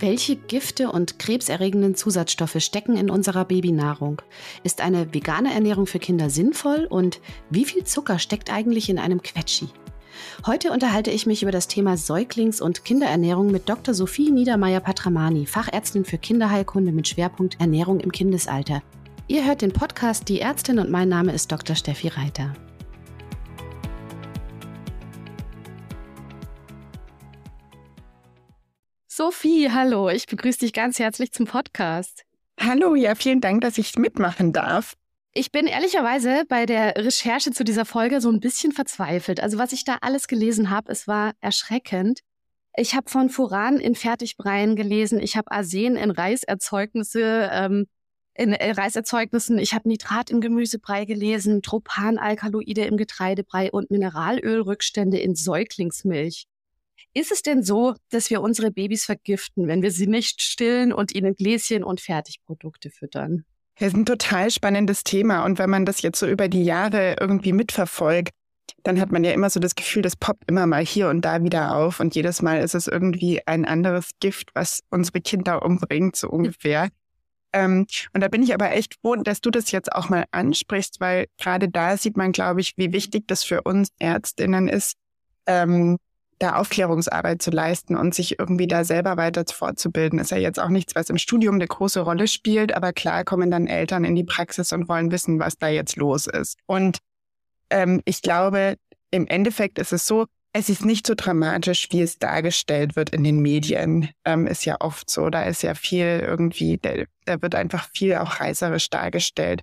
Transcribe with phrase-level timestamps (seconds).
[0.00, 4.22] Welche Gifte und krebserregenden Zusatzstoffe stecken in unserer Babynahrung?
[4.62, 6.86] Ist eine vegane Ernährung für Kinder sinnvoll?
[6.88, 9.68] Und wie viel Zucker steckt eigentlich in einem Quetschi?
[10.46, 13.92] Heute unterhalte ich mich über das Thema Säuglings- und Kinderernährung mit Dr.
[13.92, 18.82] Sophie Niedermeyer-Patramani, Fachärztin für Kinderheilkunde mit Schwerpunkt Ernährung im Kindesalter.
[19.26, 21.74] Ihr hört den Podcast Die Ärztin und mein Name ist Dr.
[21.74, 22.54] Steffi Reiter.
[29.18, 32.22] Sophie, hallo, ich begrüße dich ganz herzlich zum Podcast.
[32.60, 34.94] Hallo, ja, vielen Dank, dass ich mitmachen darf.
[35.34, 39.40] Ich bin ehrlicherweise bei der Recherche zu dieser Folge so ein bisschen verzweifelt.
[39.40, 42.20] Also was ich da alles gelesen habe, es war erschreckend.
[42.76, 47.86] Ich habe von Furan in Fertigbreien gelesen, ich habe Arsen in Reiserzeugnisse, ähm,
[48.34, 55.34] in äh, Reiserzeugnissen, ich habe Nitrat im Gemüsebrei gelesen, Tropanalkaloide im Getreidebrei und Mineralölrückstände in
[55.34, 56.46] Säuglingsmilch.
[57.14, 61.14] Ist es denn so, dass wir unsere Babys vergiften, wenn wir sie nicht stillen und
[61.14, 63.44] ihnen Gläschen und Fertigprodukte füttern?
[63.78, 65.44] Das ist ein total spannendes Thema.
[65.44, 68.32] Und wenn man das jetzt so über die Jahre irgendwie mitverfolgt,
[68.82, 71.42] dann hat man ja immer so das Gefühl, das poppt immer mal hier und da
[71.42, 72.00] wieder auf.
[72.00, 76.88] Und jedes Mal ist es irgendwie ein anderes Gift, was unsere Kinder umbringt, so ungefähr.
[77.52, 81.00] Ähm, und da bin ich aber echt froh, dass du das jetzt auch mal ansprichst,
[81.00, 84.96] weil gerade da sieht man, glaube ich, wie wichtig das für uns Ärztinnen ist,
[85.46, 85.98] ähm,
[86.38, 90.68] da Aufklärungsarbeit zu leisten und sich irgendwie da selber weiter fortzubilden, ist ja jetzt auch
[90.68, 94.24] nichts, was im Studium eine große Rolle spielt, aber klar kommen dann Eltern in die
[94.24, 96.58] Praxis und wollen wissen, was da jetzt los ist.
[96.66, 96.98] Und
[97.70, 98.76] ähm, ich glaube,
[99.10, 103.22] im Endeffekt ist es so, es ist nicht so dramatisch, wie es dargestellt wird in
[103.22, 104.08] den Medien.
[104.24, 105.28] Ähm, ist ja oft so.
[105.30, 109.62] Da ist ja viel irgendwie, da, da wird einfach viel auch reißerisch dargestellt.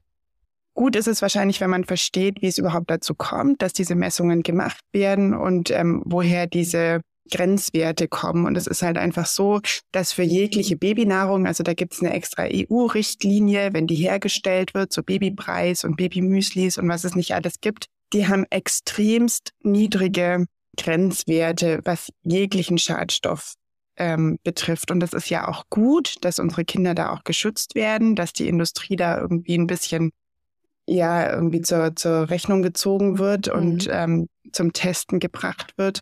[0.75, 4.43] Gut ist es wahrscheinlich, wenn man versteht, wie es überhaupt dazu kommt, dass diese Messungen
[4.43, 6.99] gemacht werden und ähm, woher diese
[7.31, 8.45] Grenzwerte kommen.
[8.45, 9.61] Und es ist halt einfach so,
[9.93, 14.91] dass für jegliche Babynahrung, also da gibt es eine extra EU-Richtlinie, wenn die hergestellt wird,
[14.91, 20.45] so Babypreis und Babymüslis und was es nicht alles gibt, die haben extremst niedrige
[20.77, 23.53] Grenzwerte, was jeglichen Schadstoff
[23.97, 24.91] ähm, betrifft.
[24.91, 28.49] Und das ist ja auch gut, dass unsere Kinder da auch geschützt werden, dass die
[28.49, 30.11] Industrie da irgendwie ein bisschen
[30.87, 33.53] ja irgendwie zur, zur Rechnung gezogen wird mhm.
[33.53, 35.99] und ähm, zum Testen gebracht wird.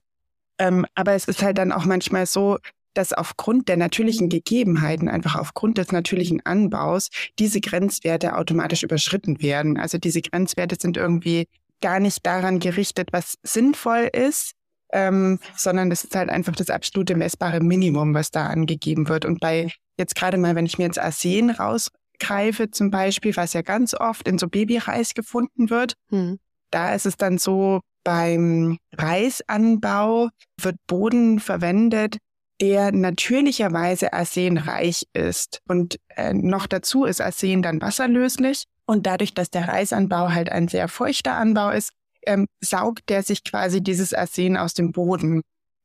[0.60, 2.58] Ähm, aber es ist halt dann auch manchmal so,
[2.94, 9.80] dass aufgrund der natürlichen Gegebenheiten, einfach aufgrund des natürlichen Anbaus, diese Grenzwerte automatisch überschritten werden.
[9.80, 11.48] Also diese Grenzwerte sind irgendwie
[11.82, 14.52] gar nicht daran gerichtet, was sinnvoll ist,
[14.92, 19.26] ähm, sondern das ist halt einfach das absolute messbare Minimum, was da angegeben wird.
[19.26, 21.90] Und bei jetzt gerade mal, wenn ich mir jetzt Arsen raus
[22.24, 26.40] greife zum Beispiel, was ja ganz oft in so Babyreis gefunden wird, hm.
[26.72, 30.30] da ist es dann so, beim Reisanbau
[30.60, 32.18] wird Boden verwendet,
[32.62, 35.62] der natürlicherweise arsenreich ist.
[35.68, 38.66] Und äh, noch dazu ist Arsen dann wasserlöslich.
[38.86, 41.92] Und dadurch, dass der Reisanbau halt ein sehr feuchter Anbau ist,
[42.26, 45.42] ähm, saugt der sich quasi dieses Arsen aus dem Boden.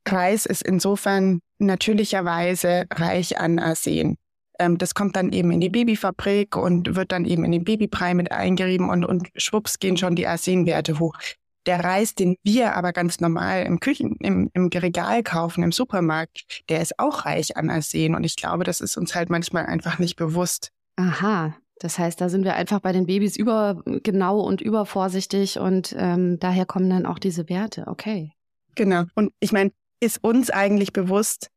[0.07, 4.17] Reis ist insofern natürlicherweise reich an Arsen.
[4.59, 8.13] Ähm, das kommt dann eben in die Babyfabrik und wird dann eben in den Babybrei
[8.13, 11.17] mit eingerieben und, und schwupps gehen schon die Arsenwerte hoch.
[11.65, 16.63] Der Reis, den wir aber ganz normal im Küchen, im, im Regal kaufen, im Supermarkt,
[16.69, 18.15] der ist auch reich an Arsen.
[18.15, 20.71] Und ich glaube, das ist uns halt manchmal einfach nicht bewusst.
[20.95, 21.55] Aha.
[21.79, 26.65] Das heißt, da sind wir einfach bei den Babys übergenau und übervorsichtig und ähm, daher
[26.65, 27.87] kommen dann auch diese Werte.
[27.87, 28.33] Okay.
[28.75, 29.03] Genau.
[29.15, 29.71] Und ich meine,
[30.01, 31.49] ist uns eigentlich bewusst,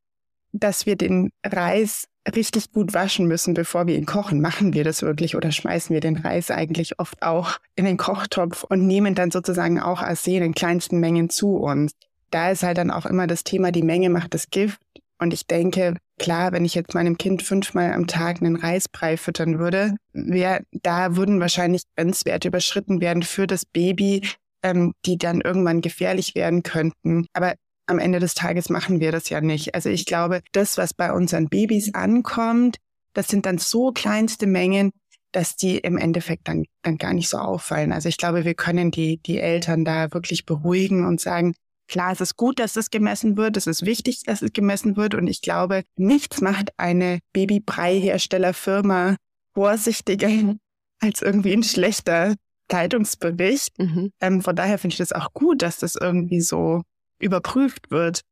[0.53, 4.41] dass wir den Reis richtig gut waschen müssen, bevor wir ihn kochen.
[4.41, 8.65] Machen wir das wirklich oder schmeißen wir den Reis eigentlich oft auch in den Kochtopf
[8.65, 11.93] und nehmen dann sozusagen auch Arsen in kleinsten Mengen zu uns?
[12.31, 14.81] Da ist halt dann auch immer das Thema, die Menge macht das Gift.
[15.19, 19.59] Und ich denke, klar, wenn ich jetzt meinem Kind fünfmal am Tag einen Reisbrei füttern
[19.59, 24.27] würde, wär, da würden wahrscheinlich Grenzwerte überschritten werden für das Baby,
[24.63, 27.27] ähm, die dann irgendwann gefährlich werden könnten.
[27.35, 27.55] Aber
[27.87, 29.75] am Ende des Tages machen wir das ja nicht.
[29.75, 32.77] Also ich glaube, das, was bei unseren Babys ankommt,
[33.13, 34.93] das sind dann so kleinste Mengen,
[35.33, 37.93] dass die im Endeffekt dann, dann gar nicht so auffallen.
[37.93, 41.55] Also ich glaube, wir können die, die Eltern da wirklich beruhigen und sagen,
[41.89, 45.15] klar, es ist gut, dass es gemessen wird, es ist wichtig, dass es gemessen wird
[45.15, 49.17] und ich glaube, nichts macht eine Babybrei-Herstellerfirma
[49.55, 50.29] vorsichtiger
[51.01, 52.35] als irgendwie ein schlechter
[52.71, 53.79] Zeitungsbericht.
[53.79, 54.13] Mhm.
[54.21, 56.83] Ähm, von daher finde ich das auch gut, dass das irgendwie so
[57.23, 58.23] überprüft wird.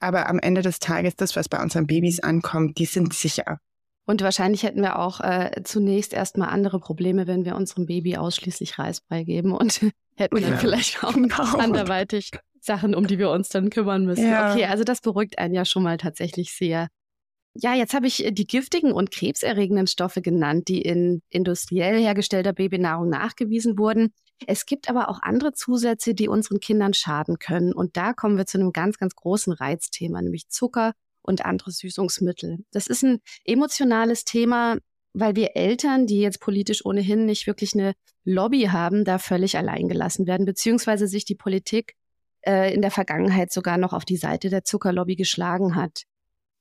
[0.00, 3.58] Aber am Ende des Tages, das, was bei unseren Babys ankommt, die sind sicher.
[4.06, 8.78] Und wahrscheinlich hätten wir auch äh, zunächst erstmal andere Probleme, wenn wir unserem Baby ausschließlich
[8.78, 9.80] Reisbrei geben und
[10.16, 11.58] hätten dann ja, vielleicht auch genau.
[11.58, 14.28] anderweitig Sachen, um die wir uns dann kümmern müssen.
[14.28, 14.52] Ja.
[14.52, 16.88] Okay, also das beruhigt einen ja schon mal tatsächlich sehr.
[17.54, 23.08] Ja, jetzt habe ich die giftigen und krebserregenden Stoffe genannt, die in industriell hergestellter Babynahrung
[23.08, 24.12] nachgewiesen wurden.
[24.46, 27.72] Es gibt aber auch andere Zusätze, die unseren Kindern schaden können.
[27.72, 32.64] Und da kommen wir zu einem ganz, ganz großen Reizthema, nämlich Zucker und andere Süßungsmittel.
[32.72, 34.78] Das ist ein emotionales Thema,
[35.12, 37.94] weil wir Eltern, die jetzt politisch ohnehin nicht wirklich eine
[38.24, 41.94] Lobby haben, da völlig allein gelassen werden, beziehungsweise sich die Politik
[42.42, 46.04] äh, in der Vergangenheit sogar noch auf die Seite der Zuckerlobby geschlagen hat.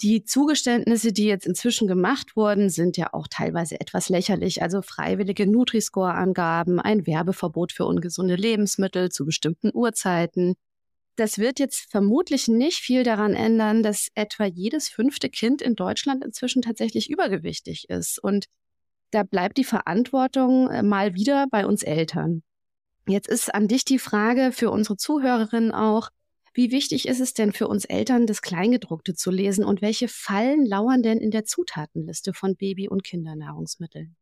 [0.01, 4.61] Die Zugeständnisse, die jetzt inzwischen gemacht wurden, sind ja auch teilweise etwas lächerlich.
[4.61, 10.55] Also freiwillige Nutri-Score-Angaben, ein Werbeverbot für ungesunde Lebensmittel zu bestimmten Uhrzeiten.
[11.17, 16.23] Das wird jetzt vermutlich nicht viel daran ändern, dass etwa jedes fünfte Kind in Deutschland
[16.23, 18.23] inzwischen tatsächlich übergewichtig ist.
[18.23, 18.45] Und
[19.11, 22.41] da bleibt die Verantwortung äh, mal wieder bei uns Eltern.
[23.05, 26.09] Jetzt ist an dich die Frage für unsere Zuhörerinnen auch,
[26.53, 30.65] wie wichtig ist es denn für uns Eltern, das Kleingedruckte zu lesen und welche Fallen
[30.65, 34.15] lauern denn in der Zutatenliste von Baby- und Kindernahrungsmitteln?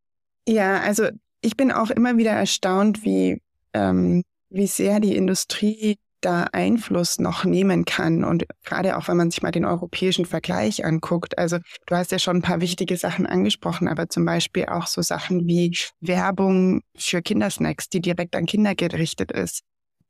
[0.46, 1.08] Ja, also
[1.40, 3.42] ich bin auch immer wieder erstaunt, wie,
[3.74, 8.24] ähm, wie sehr die Industrie da Einfluss noch nehmen kann.
[8.24, 11.38] Und gerade auch, wenn man sich mal den europäischen Vergleich anguckt.
[11.38, 15.02] Also du hast ja schon ein paar wichtige Sachen angesprochen, aber zum Beispiel auch so
[15.02, 19.62] Sachen wie Werbung für Kindersnacks, die direkt an Kinder gerichtet ist.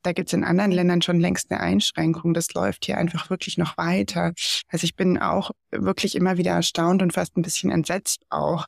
[0.03, 2.35] Da gibt es in anderen Ländern schon längst eine Einschränkung.
[2.35, 4.33] Das läuft hier einfach wirklich noch weiter.
[4.69, 8.67] Also ich bin auch wirklich immer wieder erstaunt und fast ein bisschen entsetzt auch.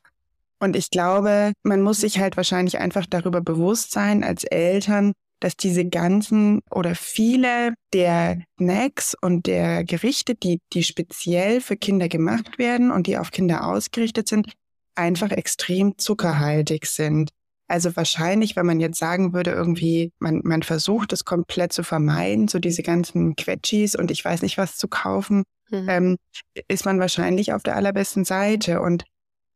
[0.59, 5.57] Und ich glaube, man muss sich halt wahrscheinlich einfach darüber bewusst sein als Eltern, dass
[5.57, 12.59] diese ganzen oder viele der Snacks und der Gerichte, die, die speziell für Kinder gemacht
[12.59, 14.53] werden und die auf Kinder ausgerichtet sind,
[14.93, 17.31] einfach extrem zuckerhaltig sind.
[17.71, 22.49] Also wahrscheinlich, wenn man jetzt sagen würde, irgendwie, man, man versucht es komplett zu vermeiden,
[22.49, 25.87] so diese ganzen Quetschis und ich weiß nicht was zu kaufen, mhm.
[25.87, 26.17] ähm,
[26.67, 28.81] ist man wahrscheinlich auf der allerbesten Seite.
[28.81, 29.05] Und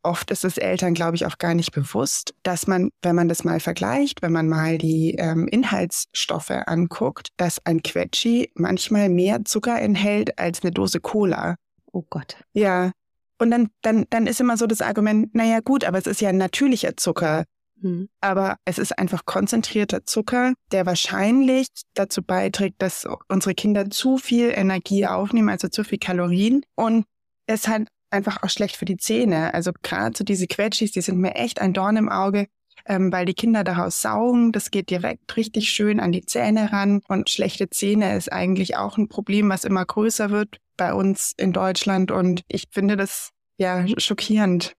[0.01, 3.44] oft ist es Eltern, glaube ich, auch gar nicht bewusst, dass man, wenn man das
[3.44, 9.81] mal vergleicht, wenn man mal die ähm, Inhaltsstoffe anguckt, dass ein Quetschi manchmal mehr Zucker
[9.81, 11.57] enthält als eine Dose Cola.
[11.91, 12.38] Oh Gott.
[12.53, 12.94] Ja.
[13.39, 16.29] Und dann, dann, dann ist immer so das Argument, naja gut, aber es ist ja
[16.29, 17.44] ein natürlicher Zucker.
[17.81, 18.10] Mhm.
[18.22, 24.51] Aber es ist einfach konzentrierter Zucker, der wahrscheinlich dazu beiträgt, dass unsere Kinder zu viel
[24.54, 26.63] Energie aufnehmen, also zu viel Kalorien.
[26.75, 27.06] Und
[27.48, 29.54] es hat einfach auch schlecht für die Zähne.
[29.54, 32.48] Also gerade so diese Quetschis, die sind mir echt ein Dorn im Auge,
[32.86, 34.51] ähm, weil die Kinder daraus saugen.
[34.51, 37.01] Das geht direkt richtig schön an die Zähne ran.
[37.07, 41.54] Und schlechte Zähne ist eigentlich auch ein Problem, was immer größer wird bei uns in
[41.54, 42.12] Deutschland.
[42.12, 44.74] Und ich finde das ja schockierend.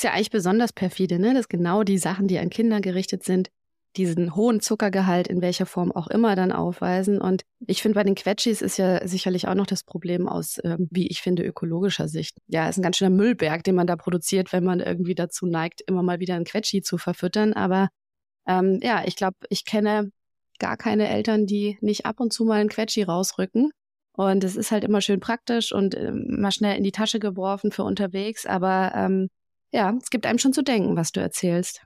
[0.00, 1.34] Ist ja eigentlich besonders perfide, ne?
[1.34, 3.50] dass genau die Sachen, die an Kinder gerichtet sind,
[3.98, 7.20] diesen hohen Zuckergehalt in welcher Form auch immer dann aufweisen.
[7.20, 10.78] Und ich finde, bei den Quetschis ist ja sicherlich auch noch das Problem aus, äh,
[10.90, 12.38] wie ich finde, ökologischer Sicht.
[12.46, 15.82] Ja, ist ein ganz schöner Müllberg, den man da produziert, wenn man irgendwie dazu neigt,
[15.82, 17.52] immer mal wieder ein Quetschi zu verfüttern.
[17.52, 17.90] Aber
[18.48, 20.12] ähm, ja, ich glaube, ich kenne
[20.58, 23.70] gar keine Eltern, die nicht ab und zu mal ein Quetschi rausrücken.
[24.12, 27.70] Und es ist halt immer schön praktisch und äh, mal schnell in die Tasche geworfen
[27.70, 28.46] für unterwegs.
[28.46, 29.28] Aber ähm,
[29.72, 31.82] ja, es gibt einem schon zu denken, was du erzählst.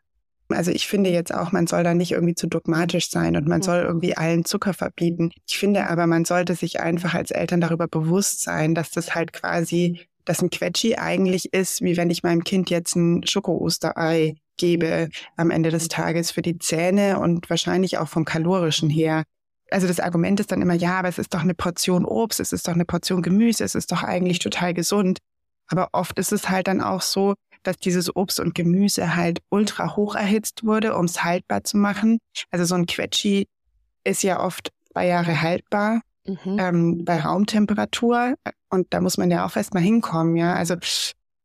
[0.49, 3.63] Also ich finde jetzt auch, man soll da nicht irgendwie zu dogmatisch sein und man
[3.63, 5.31] soll irgendwie allen Zucker verbieten.
[5.49, 9.33] Ich finde aber, man sollte sich einfach als Eltern darüber bewusst sein, dass das halt
[9.33, 15.09] quasi, dass ein Quetschi eigentlich ist, wie wenn ich meinem Kind jetzt ein Schoko-Osterei gebe
[15.37, 19.25] am Ende des Tages für die Zähne und wahrscheinlich auch vom kalorischen her.
[19.71, 22.53] Also das Argument ist dann immer, ja, aber es ist doch eine Portion Obst, es
[22.53, 25.19] ist doch eine Portion Gemüse, es ist doch eigentlich total gesund.
[25.67, 27.35] Aber oft ist es halt dann auch so,
[27.67, 32.19] dass dieses Obst und Gemüse halt ultra hoch erhitzt wurde, um es haltbar zu machen.
[32.51, 33.47] Also so ein Quetschi
[34.05, 36.59] ist ja oft zwei Jahre haltbar mhm.
[36.59, 38.35] ähm, bei Raumtemperatur.
[38.69, 40.55] Und da muss man ja auch erst mal hinkommen, ja.
[40.55, 40.77] Also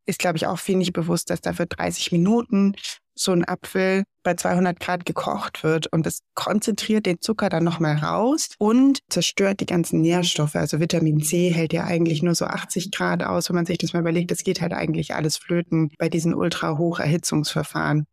[0.05, 2.75] ist, glaube ich, auch viel nicht bewusst, dass da für 30 Minuten
[3.19, 7.97] so ein Apfel bei 200 Grad gekocht wird und es konzentriert den Zucker dann nochmal
[7.97, 10.55] raus und zerstört die ganzen Nährstoffe.
[10.55, 13.93] Also Vitamin C hält ja eigentlich nur so 80 Grad aus, wenn man sich das
[13.93, 14.31] mal überlegt.
[14.31, 18.05] Das geht halt eigentlich alles flöten bei diesen ultra Erhitzungsverfahren.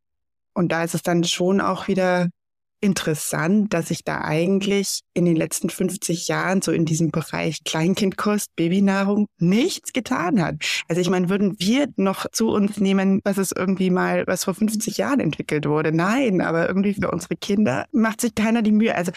[0.54, 2.28] Und da ist es dann schon auch wieder
[2.80, 8.54] interessant, dass sich da eigentlich in den letzten 50 Jahren so in diesem Bereich Kleinkindkost,
[8.56, 10.56] Babynahrung nichts getan hat.
[10.88, 14.54] Also ich meine, würden wir noch zu uns nehmen, was es irgendwie mal, was vor
[14.54, 15.92] 50 Jahren entwickelt wurde?
[15.92, 18.95] Nein, aber irgendwie für unsere Kinder macht sich keiner die Mühe.
[18.95, 19.12] Also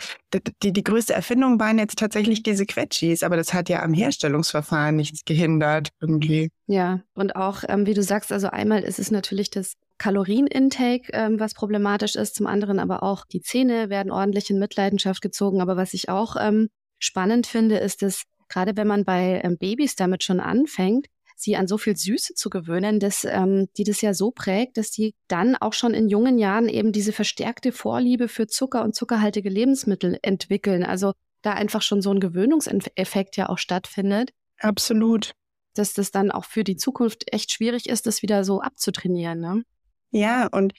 [0.64, 4.96] die, die größte Erfindung waren jetzt tatsächlich diese Quetschis, aber das hat ja am Herstellungsverfahren
[4.96, 6.50] nichts gehindert irgendwie.
[6.68, 11.40] Ja, und auch, ähm, wie du sagst, also einmal ist es natürlich das Kalorienintake, ähm,
[11.40, 12.36] was problematisch ist.
[12.36, 15.62] Zum anderen aber auch die Zähne werden ordentlich in Mitleidenschaft gezogen.
[15.62, 19.96] Aber was ich auch ähm, spannend finde, ist, dass gerade wenn man bei ähm, Babys
[19.96, 24.14] damit schon anfängt, sie an so viel Süße zu gewöhnen, dass ähm, die das ja
[24.14, 28.48] so prägt, dass die dann auch schon in jungen Jahren eben diese verstärkte Vorliebe für
[28.48, 30.84] Zucker und zuckerhaltige Lebensmittel entwickeln.
[30.84, 34.32] Also da einfach schon so ein Gewöhnungseffekt ja auch stattfindet.
[34.60, 35.32] Absolut.
[35.76, 39.40] Dass das dann auch für die Zukunft echt schwierig ist, das wieder so abzutrainieren.
[39.40, 39.64] Ne?
[40.12, 40.74] Ja, und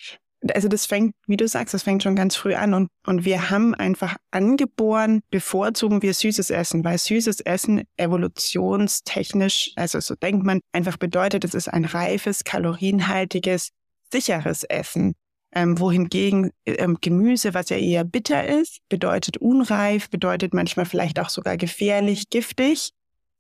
[0.55, 3.51] also das fängt, wie du sagst, das fängt schon ganz früh an und, und wir
[3.51, 10.61] haben einfach angeboren, bevorzugen wir süßes Essen, weil süßes Essen evolutionstechnisch, also so denkt man,
[10.73, 13.71] einfach bedeutet, es ist ein reifes, kalorienhaltiges,
[14.13, 15.15] sicheres Essen.
[15.53, 21.29] Ähm, wohingegen ähm, Gemüse, was ja eher bitter ist, bedeutet unreif, bedeutet manchmal vielleicht auch
[21.29, 22.93] sogar gefährlich, giftig,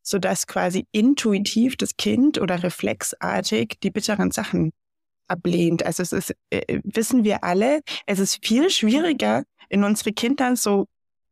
[0.02, 4.72] sodass quasi intuitiv das Kind oder reflexartig die bitteren Sachen
[5.30, 5.84] ablehnt.
[5.84, 10.86] Also es ist, äh, wissen wir alle, es ist viel schwieriger, in unsere Kinder so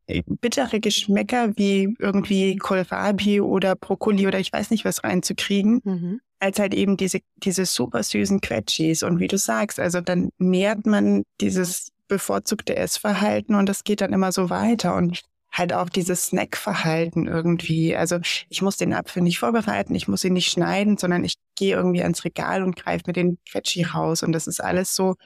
[0.06, 6.20] äh, bittere Geschmäcker wie irgendwie Kohlrabi oder Brokkoli oder ich weiß nicht was reinzukriegen, mhm.
[6.38, 9.02] als halt eben diese, diese super süßen Quetschis.
[9.02, 14.14] Und wie du sagst, also dann nährt man dieses bevorzugte Essverhalten und das geht dann
[14.14, 14.96] immer so weiter.
[14.96, 15.22] Und
[15.58, 17.96] halt auch dieses Snackverhalten irgendwie.
[17.96, 21.74] Also ich muss den Apfel nicht vorbereiten, ich muss ihn nicht schneiden, sondern ich gehe
[21.74, 24.22] irgendwie ans Regal und greife mir den Quetschi raus.
[24.22, 25.16] Und das ist alles so,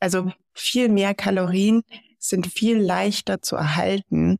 [0.00, 1.82] also viel mehr Kalorien
[2.18, 4.36] sind viel leichter zu erhalten.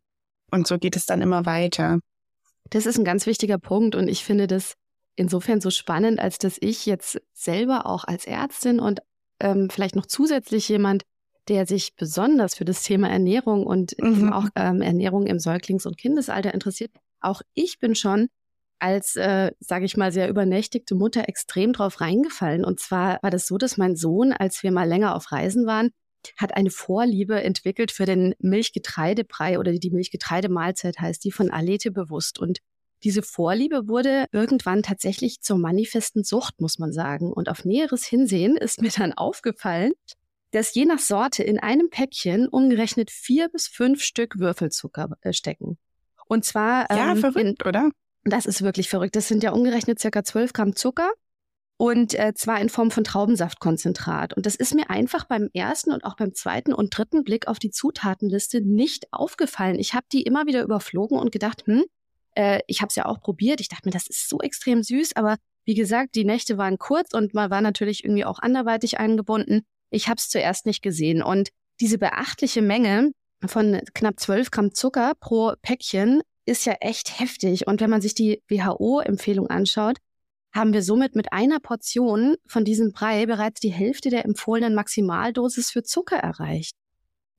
[0.50, 1.98] Und so geht es dann immer weiter.
[2.70, 4.74] Das ist ein ganz wichtiger Punkt und ich finde das
[5.16, 9.00] insofern so spannend, als dass ich jetzt selber auch als Ärztin und
[9.40, 11.02] ähm, vielleicht noch zusätzlich jemand,
[11.48, 14.32] der sich besonders für das Thema Ernährung und mhm.
[14.32, 16.90] auch ähm, Ernährung im Säuglings- und Kindesalter interessiert.
[17.20, 18.28] Auch ich bin schon
[18.78, 22.64] als, äh, sage ich mal, sehr übernächtigte Mutter extrem drauf reingefallen.
[22.64, 25.90] Und zwar war das so, dass mein Sohn, als wir mal länger auf Reisen waren,
[26.36, 32.38] hat eine Vorliebe entwickelt für den Milchgetreidebrei oder die Milchgetreidemahlzeit heißt die von Alete bewusst.
[32.38, 32.58] Und
[33.02, 37.32] diese Vorliebe wurde irgendwann tatsächlich zur manifesten Sucht, muss man sagen.
[37.32, 39.92] Und auf näheres Hinsehen ist mir dann aufgefallen,
[40.54, 45.78] dass je nach Sorte in einem Päckchen umgerechnet vier bis fünf Stück Würfelzucker äh, stecken.
[46.26, 46.86] Und zwar.
[46.90, 47.90] Ja, ähm, verrückt, in, oder?
[48.24, 49.16] Das ist wirklich verrückt.
[49.16, 51.10] Das sind ja umgerechnet circa 12 Gramm Zucker
[51.76, 54.34] und äh, zwar in Form von Traubensaftkonzentrat.
[54.34, 57.58] Und das ist mir einfach beim ersten und auch beim zweiten und dritten Blick auf
[57.58, 59.78] die Zutatenliste nicht aufgefallen.
[59.78, 61.84] Ich habe die immer wieder überflogen und gedacht, hm,
[62.36, 63.60] äh, ich habe es ja auch probiert.
[63.60, 67.12] Ich dachte mir, das ist so extrem süß, aber wie gesagt, die Nächte waren kurz
[67.12, 69.66] und man war natürlich irgendwie auch anderweitig eingebunden.
[69.94, 71.22] Ich habe es zuerst nicht gesehen.
[71.22, 73.12] Und diese beachtliche Menge
[73.46, 77.66] von knapp 12 Gramm Zucker pro Päckchen ist ja echt heftig.
[77.66, 79.98] Und wenn man sich die WHO-Empfehlung anschaut,
[80.52, 85.70] haben wir somit mit einer Portion von diesem Brei bereits die Hälfte der empfohlenen Maximaldosis
[85.70, 86.76] für Zucker erreicht.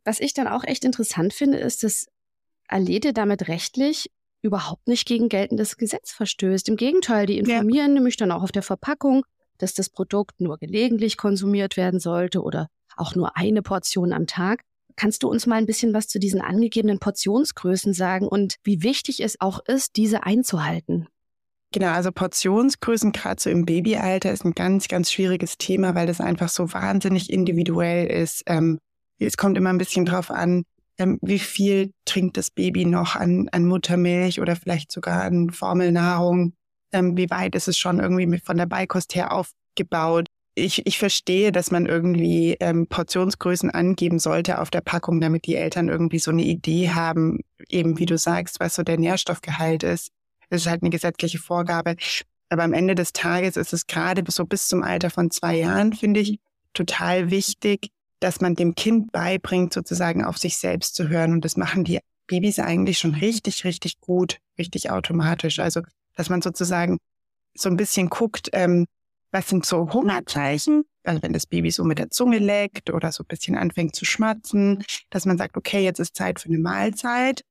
[0.04, 2.08] Was ich dann auch echt interessant finde, ist, dass
[2.68, 4.10] Alete damit rechtlich
[4.42, 6.70] überhaupt nicht gegen geltendes Gesetz verstößt.
[6.70, 7.94] Im Gegenteil, die informieren ja.
[7.96, 9.26] nämlich dann auch auf der Verpackung,
[9.58, 14.62] dass das Produkt nur gelegentlich konsumiert werden sollte oder auch nur eine Portion am Tag.
[14.96, 19.22] Kannst du uns mal ein bisschen was zu diesen angegebenen Portionsgrößen sagen und wie wichtig
[19.22, 21.08] es auch ist, diese einzuhalten?
[21.72, 26.22] Genau, also Portionsgrößen gerade so im Babyalter ist ein ganz, ganz schwieriges Thema, weil das
[26.22, 28.44] einfach so wahnsinnig individuell ist.
[28.46, 28.80] Ähm,
[29.20, 30.64] es kommt immer ein bisschen drauf an,
[30.98, 36.54] ähm, wie viel trinkt das Baby noch an, an Muttermilch oder vielleicht sogar an Formelnahrung
[36.96, 40.28] ähm, wie weit ist es schon irgendwie von der Beikost her aufgebaut.
[40.56, 45.56] Ich, ich verstehe, dass man irgendwie ähm, Portionsgrößen angeben sollte auf der Packung, damit die
[45.56, 50.12] Eltern irgendwie so eine Idee haben, eben wie du sagst, was so der Nährstoffgehalt ist.
[50.50, 51.98] Das ist halt eine gesetzliche Vorgabe.
[52.50, 55.92] Aber am Ende des Tages ist es gerade so bis zum Alter von zwei Jahren,
[55.92, 56.40] finde ich,
[56.74, 57.90] total wichtig,
[58.22, 61.34] dass man dem Kind beibringt, sozusagen auf sich selbst zu hören.
[61.34, 65.60] Und das machen die Babys eigentlich schon richtig, richtig gut, richtig automatisch.
[65.60, 65.82] Also
[66.16, 66.98] dass man sozusagen
[67.54, 68.86] so ein bisschen guckt, ähm,
[69.32, 73.24] was sind so Hungerzeichen, also wenn das Baby so mit der Zunge leckt oder so
[73.24, 77.42] ein bisschen anfängt zu schmatzen, dass man sagt, okay, jetzt ist Zeit für eine Mahlzeit.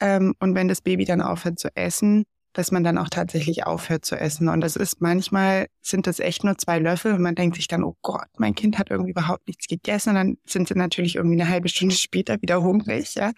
[0.00, 4.04] Ähm, und wenn das Baby dann aufhört zu essen, dass man dann auch tatsächlich aufhört
[4.04, 4.48] zu essen.
[4.48, 7.82] Und das ist manchmal, sind das echt nur zwei Löffel und man denkt sich dann,
[7.82, 10.10] oh Gott, mein Kind hat irgendwie überhaupt nichts gegessen.
[10.10, 13.32] Und dann sind sie natürlich irgendwie eine halbe Stunde später wieder hungrig, ja.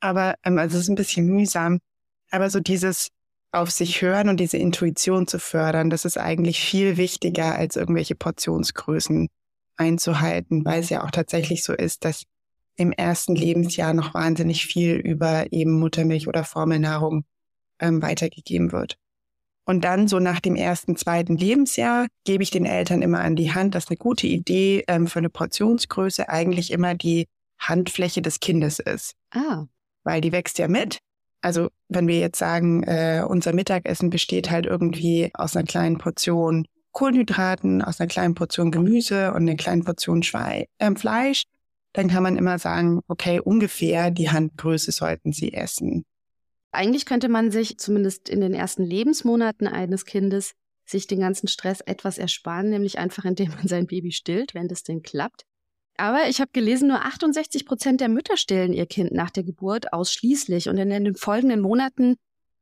[0.00, 1.80] Aber ähm, also es ist ein bisschen mühsam.
[2.30, 3.08] Aber so dieses,
[3.56, 8.14] auf sich hören und diese Intuition zu fördern, das ist eigentlich viel wichtiger, als irgendwelche
[8.14, 9.28] Portionsgrößen
[9.76, 12.24] einzuhalten, weil es ja auch tatsächlich so ist, dass
[12.76, 17.24] im ersten Lebensjahr noch wahnsinnig viel über eben Muttermilch oder Formelnahrung
[17.80, 18.98] ähm, weitergegeben wird.
[19.64, 23.52] Und dann so nach dem ersten, zweiten Lebensjahr gebe ich den Eltern immer an die
[23.52, 27.26] Hand, dass eine gute Idee ähm, für eine Portionsgröße eigentlich immer die
[27.58, 29.14] Handfläche des Kindes ist.
[29.32, 29.64] Ah.
[30.04, 31.00] Weil die wächst ja mit
[31.46, 36.66] Also wenn wir jetzt sagen, äh, unser Mittagessen besteht halt irgendwie aus einer kleinen Portion
[36.90, 41.44] Kohlenhydraten, aus einer kleinen Portion Gemüse und einer kleinen Portion Schwei äh, Fleisch,
[41.92, 46.04] dann kann man immer sagen, okay, ungefähr die Handgröße sollten Sie essen.
[46.72, 51.80] Eigentlich könnte man sich zumindest in den ersten Lebensmonaten eines Kindes sich den ganzen Stress
[51.80, 55.44] etwas ersparen, nämlich einfach indem man sein Baby stillt, wenn das denn klappt.
[55.98, 59.92] Aber ich habe gelesen, nur 68 Prozent der Mütter stillen ihr Kind nach der Geburt
[59.92, 62.16] ausschließlich und in den folgenden Monaten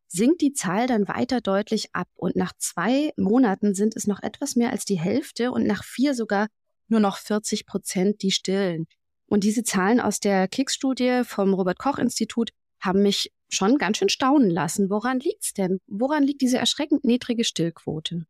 [0.08, 4.54] sinkt die Zahl dann weiter deutlich ab und nach zwei Monaten sind es noch etwas
[4.54, 6.46] mehr als die Hälfte und nach vier sogar
[6.88, 8.86] nur noch 40 Prozent, die stillen.
[9.26, 14.08] Und diese Zahlen aus der KICS-Studie vom Robert Koch Institut haben mich schon ganz schön
[14.08, 14.90] staunen lassen.
[14.90, 15.80] Woran liegt's denn?
[15.86, 18.26] Woran liegt diese erschreckend niedrige Stillquote?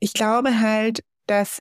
[0.00, 1.60] Ich glaube halt, dass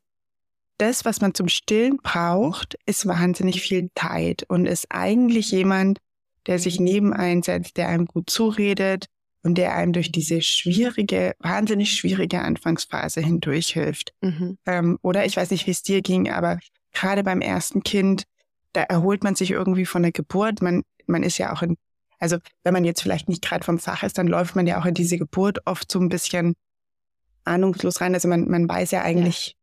[0.78, 6.00] das, was man zum Stillen braucht, ist wahnsinnig viel Zeit und ist eigentlich jemand,
[6.48, 9.08] der sich neben einsetzt, der einem gut zuredet
[9.44, 14.14] und der einem durch diese schwierige, wahnsinnig schwierige Anfangsphase hindurch hilft.
[14.22, 14.58] Mhm.
[14.66, 16.60] Ähm, oder ich weiß nicht, wie es dir ging, aber
[16.94, 18.24] gerade beim ersten Kind,
[18.74, 20.62] da erholt man sich irgendwie von der Geburt.
[20.62, 21.78] Man, man ist ja auch in
[22.20, 24.86] also wenn man jetzt vielleicht nicht gerade vom Fach ist, dann läuft man ja auch
[24.86, 26.56] in diese Geburt oft so ein bisschen
[27.44, 28.14] ahnungslos rein.
[28.14, 29.54] Also man, man weiß ja eigentlich ja.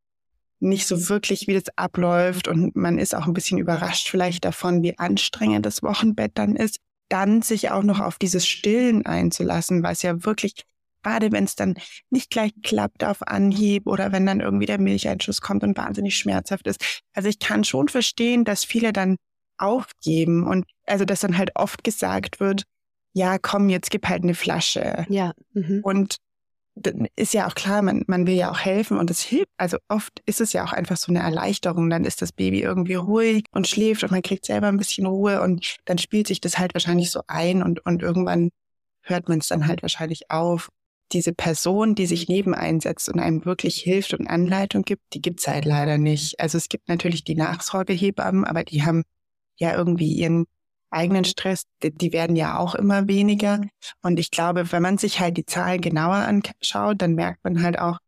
[0.62, 4.82] Nicht so wirklich, wie das abläuft und man ist auch ein bisschen überrascht vielleicht davon,
[4.82, 6.78] wie anstrengend das Wochenbett dann ist.
[7.08, 10.64] Dann sich auch noch auf dieses Stillen einzulassen, was ja wirklich,
[11.02, 11.74] gerade wenn es dann
[12.10, 16.66] nicht gleich klappt auf Anhieb oder wenn dann irgendwie der Milcheinschuss kommt und wahnsinnig schmerzhaft
[16.66, 17.02] ist.
[17.12, 19.16] Also ich kann schon verstehen, dass viele dann
[19.58, 22.62] aufgeben und also dass dann halt oft gesagt wird,
[23.14, 25.04] ja, komm, jetzt gib halt eine Flasche.
[25.08, 25.32] Ja.
[25.52, 25.80] Mhm.
[25.82, 26.16] Und
[27.16, 29.50] ist ja auch klar, man, man will ja auch helfen und es hilft.
[29.58, 31.90] Also oft ist es ja auch einfach so eine Erleichterung.
[31.90, 35.42] Dann ist das Baby irgendwie ruhig und schläft und man kriegt selber ein bisschen Ruhe
[35.42, 38.50] und dann spielt sich das halt wahrscheinlich so ein und, und irgendwann
[39.02, 40.70] hört man es dann halt wahrscheinlich auf.
[41.12, 45.46] Diese Person, die sich neben einsetzt und einem wirklich hilft und Anleitung gibt, die gibt's
[45.46, 46.40] halt leider nicht.
[46.40, 49.02] Also es gibt natürlich die Nachsorgehebammen, aber die haben
[49.56, 50.46] ja irgendwie ihren
[50.92, 53.60] eigenen Stress, die, die werden ja auch immer weniger.
[54.02, 57.78] Und ich glaube, wenn man sich halt die Zahlen genauer anschaut, dann merkt man halt
[57.78, 57.98] auch,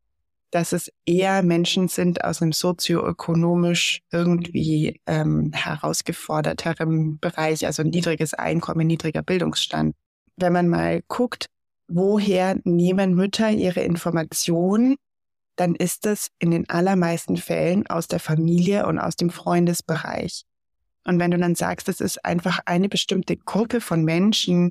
[0.51, 8.87] dass es eher Menschen sind aus einem sozioökonomisch irgendwie ähm, herausgeforderterem Bereich, also niedriges Einkommen,
[8.87, 9.97] niedriger Bildungsstand.
[10.37, 11.47] Wenn man mal guckt,
[11.89, 14.95] woher nehmen Mütter ihre Informationen,
[15.57, 20.45] dann ist es in den allermeisten Fällen aus der Familie und aus dem Freundesbereich.
[21.05, 24.71] Und wenn du dann sagst, es ist einfach eine bestimmte Gruppe von Menschen,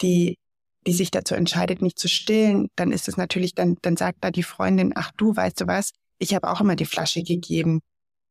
[0.00, 0.38] die,
[0.86, 4.30] die sich dazu entscheidet, nicht zu stillen, dann ist es natürlich, dann, dann sagt da
[4.30, 7.80] die Freundin, ach du, weißt du was, ich habe auch immer die Flasche gegeben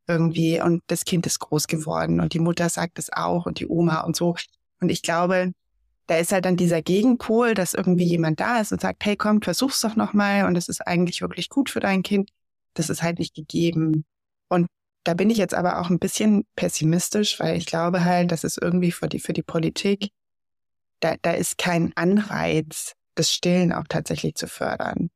[0.07, 3.67] irgendwie und das Kind ist groß geworden und die Mutter sagt es auch und die
[3.67, 4.35] Oma und so.
[4.81, 5.53] Und ich glaube,
[6.07, 9.41] da ist halt dann dieser Gegenpol, dass irgendwie jemand da ist und sagt, hey, komm,
[9.41, 12.29] versuch's doch nochmal und es ist eigentlich wirklich gut für dein Kind.
[12.73, 14.03] Das ist halt nicht gegeben.
[14.49, 14.67] Und
[15.03, 18.57] da bin ich jetzt aber auch ein bisschen pessimistisch, weil ich glaube halt, dass es
[18.57, 20.09] irgendwie für die, für die Politik,
[20.99, 25.09] da, da ist kein Anreiz, das Stillen auch tatsächlich zu fördern.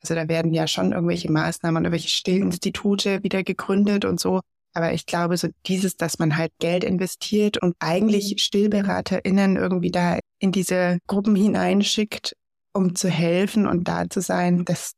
[0.00, 4.40] Also da werden ja schon irgendwelche Maßnahmen und irgendwelche Stillinstitute wieder gegründet und so.
[4.74, 10.18] Aber ich glaube, so dieses, dass man halt Geld investiert und eigentlich StillberaterInnen irgendwie da
[10.38, 12.34] in diese Gruppen hineinschickt,
[12.72, 14.92] um zu helfen und da zu sein, das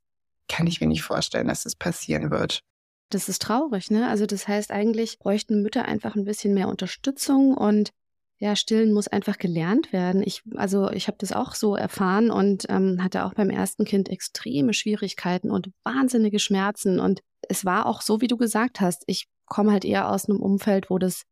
[0.48, 2.60] kann ich mir nicht vorstellen, dass das passieren wird.
[3.10, 4.08] Das ist traurig, ne?
[4.08, 7.90] Also das heißt, eigentlich bräuchten Mütter einfach ein bisschen mehr Unterstützung und
[8.38, 10.22] ja, stillen muss einfach gelernt werden.
[10.24, 14.08] Ich, also ich habe das auch so erfahren und ähm, hatte auch beim ersten Kind
[14.08, 16.98] extreme Schwierigkeiten und wahnsinnige Schmerzen.
[16.98, 19.04] Und es war auch so, wie du gesagt hast.
[19.06, 21.22] Ich komme halt eher aus einem Umfeld, wo das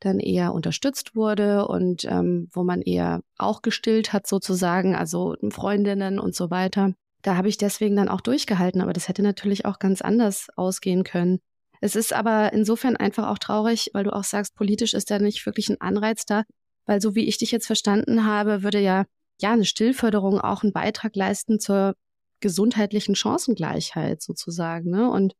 [0.00, 6.18] dann eher unterstützt wurde und ähm, wo man eher auch gestillt hat sozusagen, also Freundinnen
[6.18, 6.92] und so weiter.
[7.22, 11.04] Da habe ich deswegen dann auch durchgehalten, aber das hätte natürlich auch ganz anders ausgehen
[11.04, 11.40] können.
[11.80, 15.44] Es ist aber insofern einfach auch traurig, weil du auch sagst, politisch ist da nicht
[15.46, 16.44] wirklich ein Anreiz da,
[16.86, 19.04] weil so wie ich dich jetzt verstanden habe, würde ja
[19.40, 21.94] ja eine Stillförderung auch einen Beitrag leisten zur
[22.40, 24.90] gesundheitlichen Chancengleichheit sozusagen.
[24.90, 25.10] Ne?
[25.10, 25.34] Und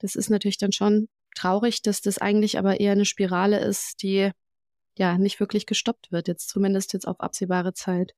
[0.00, 4.30] das ist natürlich dann schon traurig, dass das eigentlich aber eher eine Spirale ist, die
[4.96, 8.12] ja nicht wirklich gestoppt wird, jetzt zumindest jetzt auf absehbare Zeit.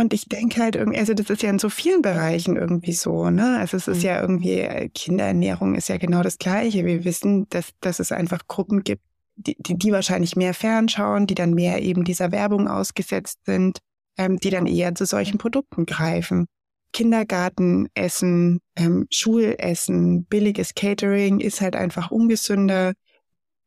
[0.00, 3.28] Und ich denke halt irgendwie, also das ist ja in so vielen Bereichen irgendwie so,
[3.28, 3.58] ne?
[3.58, 4.04] Also es ist mhm.
[4.04, 6.86] ja irgendwie, äh, Kinderernährung ist ja genau das Gleiche.
[6.86, 9.02] Wir wissen, dass, dass es einfach Gruppen gibt,
[9.36, 13.80] die, die, die wahrscheinlich mehr fernschauen, die dann mehr eben dieser Werbung ausgesetzt sind,
[14.16, 16.46] ähm, die dann eher zu solchen Produkten greifen.
[16.94, 22.94] Kindergartenessen, ähm, Schulessen, billiges Catering ist halt einfach ungesünder,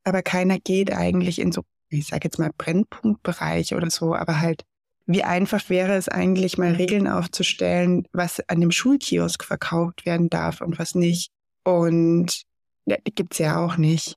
[0.03, 4.63] aber keiner geht eigentlich in so, ich sage jetzt mal Brennpunktbereiche oder so, aber halt
[5.05, 10.61] wie einfach wäre es eigentlich mal Regeln aufzustellen, was an dem Schulkiosk verkauft werden darf
[10.61, 11.31] und was nicht.
[11.63, 12.43] Und
[12.85, 14.15] ja, gibt's ja auch nicht.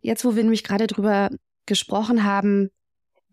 [0.00, 1.30] Jetzt, wo wir nämlich gerade drüber
[1.66, 2.70] gesprochen haben,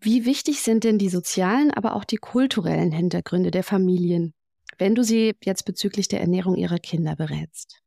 [0.00, 4.34] wie wichtig sind denn die sozialen, aber auch die kulturellen Hintergründe der Familien,
[4.78, 7.80] wenn du sie jetzt bezüglich der Ernährung ihrer Kinder berätst?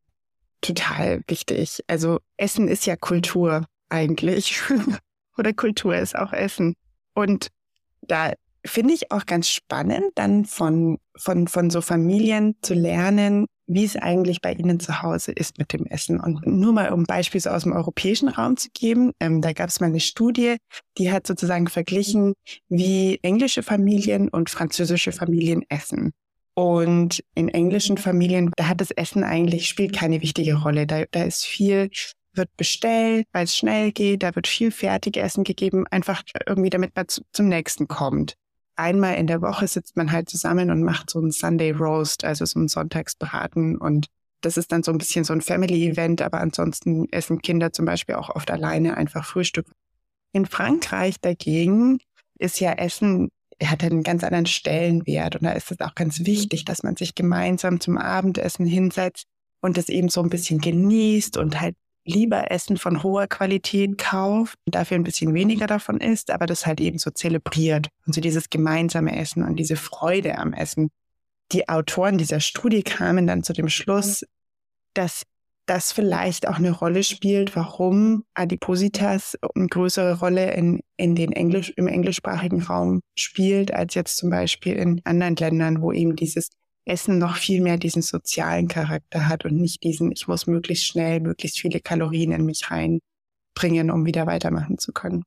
[0.62, 1.84] Total wichtig.
[1.88, 4.62] Also Essen ist ja Kultur eigentlich.
[5.38, 6.76] Oder Kultur ist auch Essen.
[7.14, 7.50] Und
[8.02, 8.34] da
[8.66, 13.96] finde ich auch ganz spannend, dann von, von, von so Familien zu lernen, wie es
[13.96, 16.20] eigentlich bei Ihnen zu Hause ist mit dem Essen.
[16.20, 19.70] Und nur mal um Beispiel so aus dem europäischen Raum zu geben, ähm, da gab
[19.70, 20.58] es mal eine Studie,
[20.98, 22.34] die hat sozusagen verglichen,
[22.70, 26.12] wie englische Familien und französische Familien essen.
[26.54, 30.88] Und in englischen Familien, da hat das Essen eigentlich, spielt keine wichtige Rolle.
[30.88, 31.90] Da, da ist viel,
[32.34, 37.08] wird bestellt, weil es schnell geht, da wird viel Fertigessen gegeben, einfach irgendwie damit man
[37.08, 38.38] zu, zum nächsten kommt
[38.76, 42.46] einmal in der Woche sitzt man halt zusammen und macht so ein Sunday Roast, also
[42.46, 43.78] so ein Sonntagsbraten.
[43.78, 44.08] Und
[44.42, 48.16] das ist dann so ein bisschen so ein Family-Event, aber ansonsten essen Kinder zum Beispiel
[48.16, 49.68] auch oft alleine einfach Frühstück.
[50.34, 52.00] In Frankreich dagegen
[52.38, 53.30] ist ja Essen,
[53.64, 55.38] hat einen ganz anderen Stellenwert.
[55.38, 59.26] Und da ist es auch ganz wichtig, dass man sich gemeinsam zum Abendessen hinsetzt
[59.62, 64.58] und das eben so ein bisschen genießt und halt lieber Essen von hoher Qualität kauft
[64.66, 68.22] und dafür ein bisschen weniger davon isst, aber das halt eben so zelebriert und so
[68.22, 70.90] dieses gemeinsame Essen und diese Freude am Essen.
[71.52, 74.26] Die Autoren dieser Studie kamen dann zu dem Schluss,
[74.94, 75.24] dass
[75.66, 81.74] das vielleicht auch eine Rolle spielt, warum Adipositas eine größere Rolle in, in den Englisch,
[81.76, 86.50] im englischsprachigen Raum spielt, als jetzt zum Beispiel in anderen Ländern, wo eben dieses
[86.86, 91.20] Essen noch viel mehr diesen sozialen Charakter hat und nicht diesen, ich muss möglichst schnell,
[91.20, 95.24] möglichst viele Kalorien in mich reinbringen, um wieder weitermachen zu können.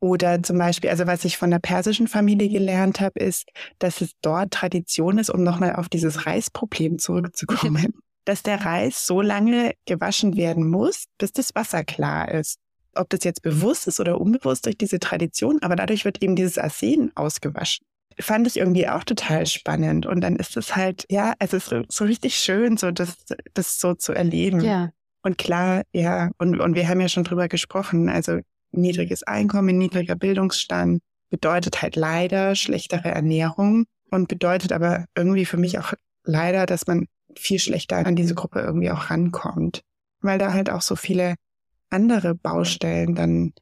[0.00, 3.46] Oder zum Beispiel, also was ich von der persischen Familie gelernt habe, ist,
[3.78, 7.92] dass es dort Tradition ist, um nochmal auf dieses Reisproblem zurückzukommen,
[8.24, 12.58] dass der Reis so lange gewaschen werden muss, bis das Wasser klar ist.
[12.94, 16.56] Ob das jetzt bewusst ist oder unbewusst durch diese Tradition, aber dadurch wird eben dieses
[16.56, 17.84] Arsen ausgewaschen
[18.20, 20.06] fand ich irgendwie auch total spannend.
[20.06, 23.16] Und dann ist es halt, ja, es ist so richtig schön, so das,
[23.54, 24.60] das so zu erleben.
[24.60, 24.90] Ja.
[25.22, 28.40] Und klar, ja, und, und wir haben ja schon drüber gesprochen, also
[28.72, 35.78] niedriges Einkommen, niedriger Bildungsstand bedeutet halt leider schlechtere Ernährung und bedeutet aber irgendwie für mich
[35.78, 35.92] auch
[36.24, 37.06] leider, dass man
[37.36, 39.82] viel schlechter an diese Gruppe irgendwie auch rankommt,
[40.20, 41.36] weil da halt auch so viele
[41.90, 43.52] andere Baustellen dann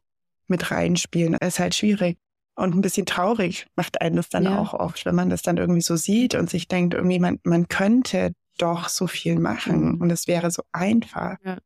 [0.47, 1.37] mit reinspielen.
[1.41, 2.19] Es ist halt schwierig.
[2.59, 4.59] Und ein bisschen traurig macht einen das dann ja.
[4.59, 7.69] auch oft, wenn man das dann irgendwie so sieht und sich denkt, irgendwie, man, man
[7.69, 10.01] könnte doch so viel machen mhm.
[10.01, 11.37] und es wäre so einfach.
[11.45, 11.59] Ja.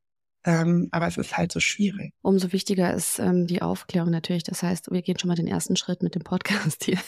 [0.44, 2.12] Ähm, aber es ist halt so schwierig.
[2.20, 4.42] Umso wichtiger ist ähm, die Aufklärung natürlich.
[4.42, 6.98] Das heißt, wir gehen schon mal den ersten Schritt mit dem Podcast hier.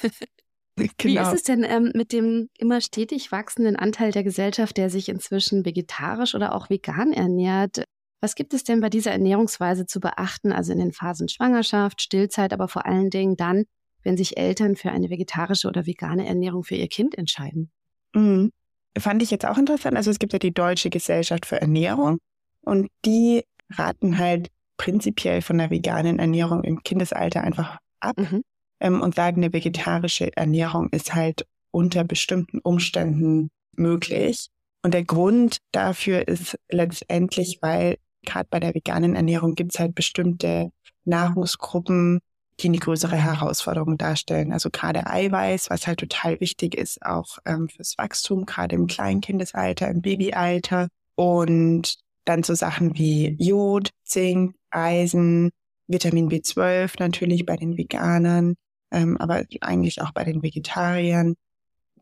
[0.77, 0.88] Genau.
[1.03, 5.11] Wie ist es denn ähm, mit dem immer stetig wachsenden Anteil der Gesellschaft, der sich
[5.11, 7.85] inzwischen vegetarisch oder auch vegan ernährt?
[8.25, 12.55] Was gibt es denn bei dieser Ernährungsweise zu beachten, also in den Phasen Schwangerschaft, Stillzeit,
[12.55, 13.65] aber vor allen Dingen dann,
[14.03, 17.71] wenn sich Eltern für eine vegetarische oder vegane Ernährung für ihr Kind entscheiden?
[18.15, 18.51] Mhm.
[18.97, 19.99] Fand ich jetzt auch interessant.
[19.99, 22.17] Also es gibt ja die Deutsche Gesellschaft für Ernährung
[22.63, 28.43] und die raten halt prinzipiell von der veganen Ernährung im Kindesalter einfach ab mhm.
[28.81, 34.49] ähm, und sagen, eine vegetarische Ernährung ist halt unter bestimmten Umständen möglich.
[34.83, 39.95] Und der Grund dafür ist letztendlich, weil gerade bei der veganen Ernährung gibt es halt
[39.95, 40.71] bestimmte
[41.05, 42.21] Nahrungsgruppen,
[42.61, 44.53] die eine größere Herausforderung darstellen.
[44.53, 49.89] Also gerade Eiweiß, was halt total wichtig ist, auch ähm, fürs Wachstum, gerade im Kleinkindesalter,
[49.89, 50.89] im Babyalter.
[51.17, 55.51] Und dann so Sachen wie Jod, Zink, Eisen,
[55.87, 58.55] Vitamin B12 natürlich bei den Veganern,
[58.91, 61.35] ähm, aber eigentlich auch bei den Vegetariern.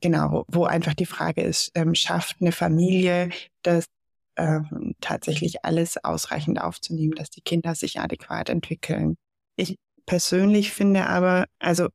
[0.00, 3.30] Genau, wo einfach die Frage ist, ähm, schafft eine Familie
[3.62, 3.86] das
[4.36, 9.16] ähm, tatsächlich alles ausreichend aufzunehmen, dass die Kinder sich adäquat entwickeln.
[9.56, 11.88] Ich persönlich finde aber, also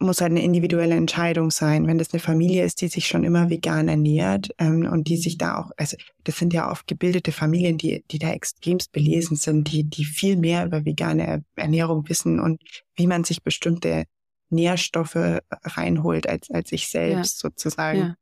[0.00, 1.86] muss halt eine individuelle Entscheidung sein.
[1.86, 5.38] Wenn das eine Familie ist, die sich schon immer vegan ernährt ähm, und die sich
[5.38, 9.70] da auch, also das sind ja oft gebildete Familien, die, die da extremst belesen sind,
[9.70, 12.60] die, die viel mehr über vegane Ernährung wissen und
[12.96, 14.04] wie man sich bestimmte
[14.50, 17.48] Nährstoffe reinholt als, als ich selbst ja.
[17.48, 17.98] sozusagen.
[17.98, 18.14] Ja.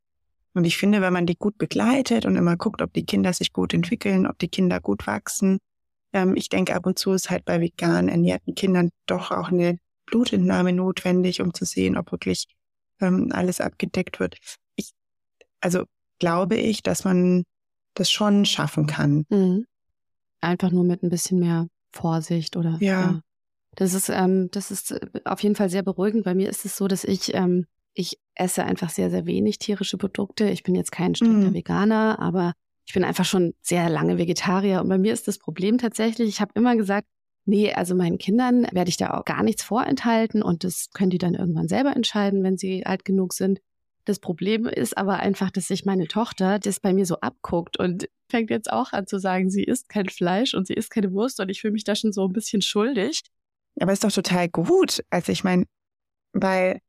[0.57, 3.53] Und ich finde, wenn man die gut begleitet und immer guckt, ob die Kinder sich
[3.53, 5.59] gut entwickeln, ob die Kinder gut wachsen,
[6.13, 9.77] ähm, ich denke, ab und zu ist halt bei vegan ernährten Kindern doch auch eine
[10.07, 12.47] Blutentnahme notwendig, um zu sehen, ob wirklich
[12.99, 14.39] ähm, alles abgedeckt wird.
[14.77, 14.93] Ich,
[15.61, 15.83] also
[16.17, 17.43] glaube ich, dass man
[17.93, 19.27] das schon schaffen kann.
[19.29, 19.67] Mhm.
[20.41, 22.77] Einfach nur mit ein bisschen mehr Vorsicht oder.
[22.79, 23.01] Ja.
[23.01, 23.21] ja.
[23.75, 26.23] Das ist, ähm, das ist äh, auf jeden Fall sehr beruhigend.
[26.23, 27.67] Bei mir ist es so, dass ich ähm,
[27.97, 30.49] ich esse einfach sehr, sehr wenig tierische Produkte.
[30.49, 31.53] Ich bin jetzt kein strikter mm.
[31.55, 32.53] Veganer, aber
[32.85, 34.81] ich bin einfach schon sehr lange Vegetarier.
[34.81, 37.07] Und bei mir ist das Problem tatsächlich, ich habe immer gesagt,
[37.45, 41.17] nee, also meinen Kindern werde ich da auch gar nichts vorenthalten und das können die
[41.17, 43.59] dann irgendwann selber entscheiden, wenn sie alt genug sind.
[44.05, 48.07] Das Problem ist aber einfach, dass sich meine Tochter das bei mir so abguckt und
[48.29, 51.39] fängt jetzt auch an zu sagen, sie isst kein Fleisch und sie isst keine Wurst
[51.39, 53.23] und ich fühle mich da schon so ein bisschen schuldig.
[53.79, 55.03] Aber ist doch total gut.
[55.09, 55.65] Also ich meine,
[56.33, 56.79] weil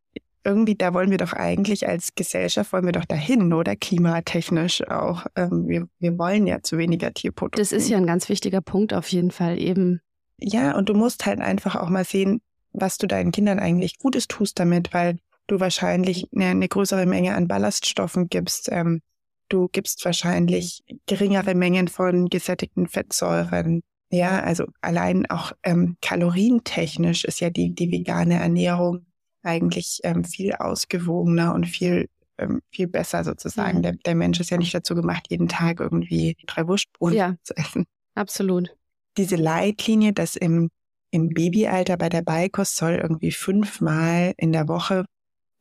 [0.45, 5.27] irgendwie da wollen wir doch eigentlich als Gesellschaft wollen wir doch dahin, oder klimatechnisch auch.
[5.37, 7.61] Ähm, wir, wir wollen ja zu weniger Tierprodukte.
[7.61, 10.01] Das ist ja ein ganz wichtiger Punkt auf jeden Fall eben.
[10.41, 12.41] Ja, und du musst halt einfach auch mal sehen,
[12.73, 17.35] was du deinen Kindern eigentlich Gutes tust damit, weil du wahrscheinlich eine, eine größere Menge
[17.35, 18.69] an Ballaststoffen gibst.
[18.71, 19.01] Ähm,
[19.49, 23.83] du gibst wahrscheinlich geringere Mengen von gesättigten Fettsäuren.
[24.11, 29.08] Ja, also allein auch ähm, kalorientechnisch ist ja die, die vegane Ernährung
[29.49, 32.09] eigentlich ähm, viel ausgewogener und viel
[32.39, 33.79] ähm, viel besser sozusagen.
[33.79, 33.83] Mhm.
[33.83, 37.57] Der, der Mensch ist ja nicht dazu gemacht, jeden Tag irgendwie drei Wurstbrote ja, zu
[37.57, 37.85] essen.
[38.15, 38.71] Absolut.
[39.17, 40.71] Diese Leitlinie, dass im,
[41.11, 45.05] im Babyalter bei der Beikost soll irgendwie fünfmal in der Woche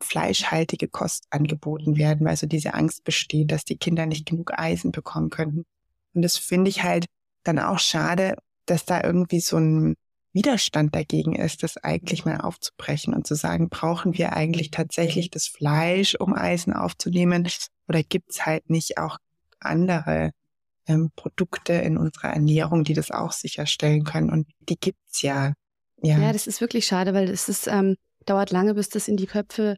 [0.00, 4.92] fleischhaltige Kost angeboten werden, weil so diese Angst besteht, dass die Kinder nicht genug Eisen
[4.92, 5.64] bekommen könnten.
[6.14, 7.06] Und das finde ich halt
[7.42, 9.96] dann auch schade, dass da irgendwie so ein
[10.38, 15.48] Widerstand dagegen ist, das eigentlich mal aufzubrechen und zu sagen, brauchen wir eigentlich tatsächlich das
[15.48, 17.48] Fleisch, um Eisen aufzunehmen?
[17.88, 19.18] Oder gibt es halt nicht auch
[19.58, 20.30] andere
[20.86, 24.30] ähm, Produkte in unserer Ernährung, die das auch sicherstellen können?
[24.30, 25.54] Und die gibt's ja.
[26.02, 29.16] Ja, ja das ist wirklich schade, weil es ist, ähm, dauert lange, bis das in
[29.16, 29.76] die Köpfe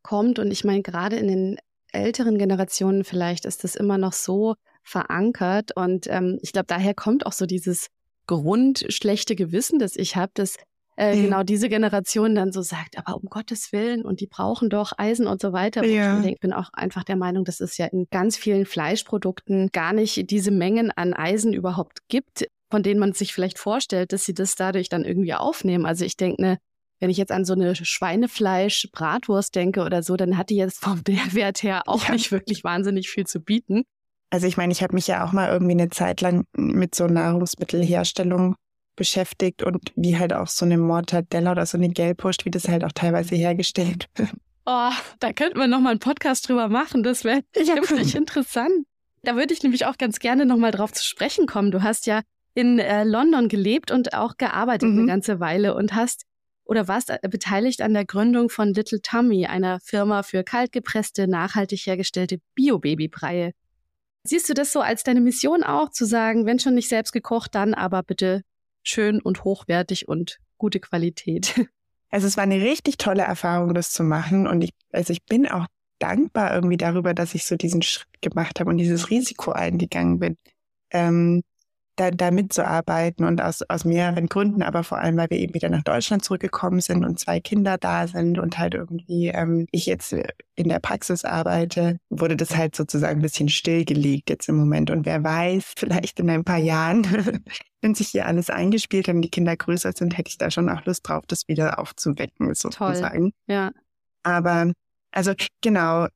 [0.00, 0.38] kommt.
[0.38, 1.58] Und ich meine, gerade in den
[1.92, 5.76] älteren Generationen vielleicht ist das immer noch so verankert.
[5.76, 7.88] Und ähm, ich glaube, daher kommt auch so dieses
[8.28, 10.56] grundschlechte Gewissen, das ich habe, dass
[10.96, 11.22] äh, mhm.
[11.24, 15.26] genau diese Generation dann so sagt, aber um Gottes Willen und die brauchen doch Eisen
[15.26, 15.84] und so weiter.
[15.84, 16.16] Ja.
[16.16, 19.92] Und ich bin auch einfach der Meinung, dass es ja in ganz vielen Fleischprodukten gar
[19.92, 24.34] nicht diese Mengen an Eisen überhaupt gibt, von denen man sich vielleicht vorstellt, dass sie
[24.34, 25.86] das dadurch dann irgendwie aufnehmen.
[25.86, 26.58] Also ich denke, ne,
[27.00, 31.00] wenn ich jetzt an so eine Schweinefleisch-Bratwurst denke oder so, dann hat die jetzt vom
[31.08, 32.12] Nährwert her auch ja.
[32.12, 33.84] nicht wirklich wahnsinnig viel zu bieten.
[34.30, 37.06] Also ich meine, ich habe mich ja auch mal irgendwie eine Zeit lang mit so
[37.06, 38.56] Nahrungsmittelherstellung
[38.96, 42.84] beschäftigt und wie halt auch so eine Mortadella oder so eine Gelbwurst, wie das halt
[42.84, 44.30] auch teilweise hergestellt wird.
[44.66, 47.02] Oh, da könnten wir nochmal einen Podcast drüber machen.
[47.02, 48.86] Das wäre ja, wirklich interessant.
[49.22, 51.70] Da würde ich nämlich auch ganz gerne nochmal drauf zu sprechen kommen.
[51.70, 52.20] Du hast ja
[52.54, 54.98] in äh, London gelebt und auch gearbeitet mhm.
[54.98, 56.24] eine ganze Weile und hast
[56.64, 61.86] oder warst äh, beteiligt an der Gründung von Little Tummy, einer Firma für kaltgepresste, nachhaltig
[61.86, 63.52] hergestellte Bio-Baby-Breie.
[64.24, 67.54] Siehst du das so als deine Mission auch, zu sagen, wenn schon nicht selbst gekocht,
[67.54, 68.42] dann aber bitte
[68.82, 71.54] schön und hochwertig und gute Qualität?
[72.10, 74.46] Also es war eine richtig tolle Erfahrung, das zu machen.
[74.46, 75.66] Und ich, also ich bin auch
[75.98, 80.38] dankbar irgendwie darüber, dass ich so diesen Schritt gemacht habe und dieses Risiko eingegangen bin.
[80.90, 81.42] Ähm,
[81.98, 85.68] da, da mitzuarbeiten und aus, aus mehreren Gründen, aber vor allem, weil wir eben wieder
[85.68, 90.14] nach Deutschland zurückgekommen sind und zwei Kinder da sind und halt irgendwie ähm, ich jetzt
[90.54, 94.90] in der Praxis arbeite, wurde das halt sozusagen ein bisschen stillgelegt jetzt im Moment.
[94.90, 97.04] Und wer weiß, vielleicht in ein paar Jahren,
[97.82, 100.68] wenn sich hier alles eingespielt hat und die Kinder größer sind, hätte ich da schon
[100.68, 103.32] auch Lust drauf, das wieder aufzuwecken, sozusagen.
[103.46, 103.54] Toll.
[103.54, 103.70] Ja.
[104.22, 104.72] Aber
[105.10, 105.32] also
[105.62, 106.06] genau,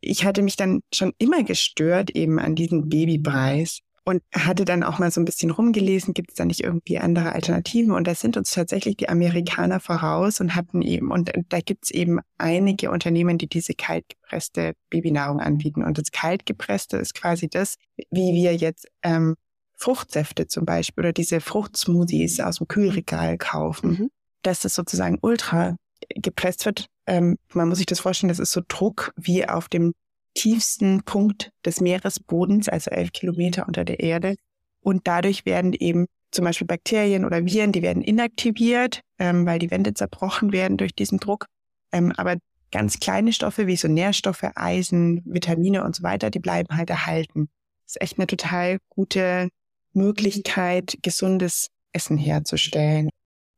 [0.00, 4.98] ich hatte mich dann schon immer gestört eben an diesem Babypreis und hatte dann auch
[4.98, 7.92] mal so ein bisschen rumgelesen, gibt es da nicht irgendwie andere Alternativen?
[7.92, 11.90] Und da sind uns tatsächlich die Amerikaner voraus und hatten eben, und da gibt es
[11.90, 15.84] eben einige Unternehmen, die diese kaltgepresste Babynahrung anbieten.
[15.84, 17.76] Und das kaltgepresste ist quasi das,
[18.10, 19.36] wie wir jetzt ähm,
[19.76, 24.10] Fruchtsäfte zum Beispiel oder diese Fruchtsmoothies aus dem Kühlregal kaufen, mhm.
[24.42, 25.76] dass das sozusagen ultra
[26.16, 26.86] gepresst wird.
[27.06, 29.92] Ähm, man muss sich das vorstellen, das ist so Druck wie auf dem
[30.34, 34.36] tiefsten Punkt des Meeresbodens, also elf Kilometer unter der Erde.
[34.80, 39.70] Und dadurch werden eben zum Beispiel Bakterien oder Viren, die werden inaktiviert, ähm, weil die
[39.70, 41.46] Wände zerbrochen werden durch diesen Druck.
[41.92, 42.36] Ähm, aber
[42.70, 47.48] ganz kleine Stoffe wie so Nährstoffe, Eisen, Vitamine und so weiter, die bleiben halt erhalten.
[47.84, 49.48] Das ist echt eine total gute
[49.92, 53.10] Möglichkeit, gesundes Essen herzustellen.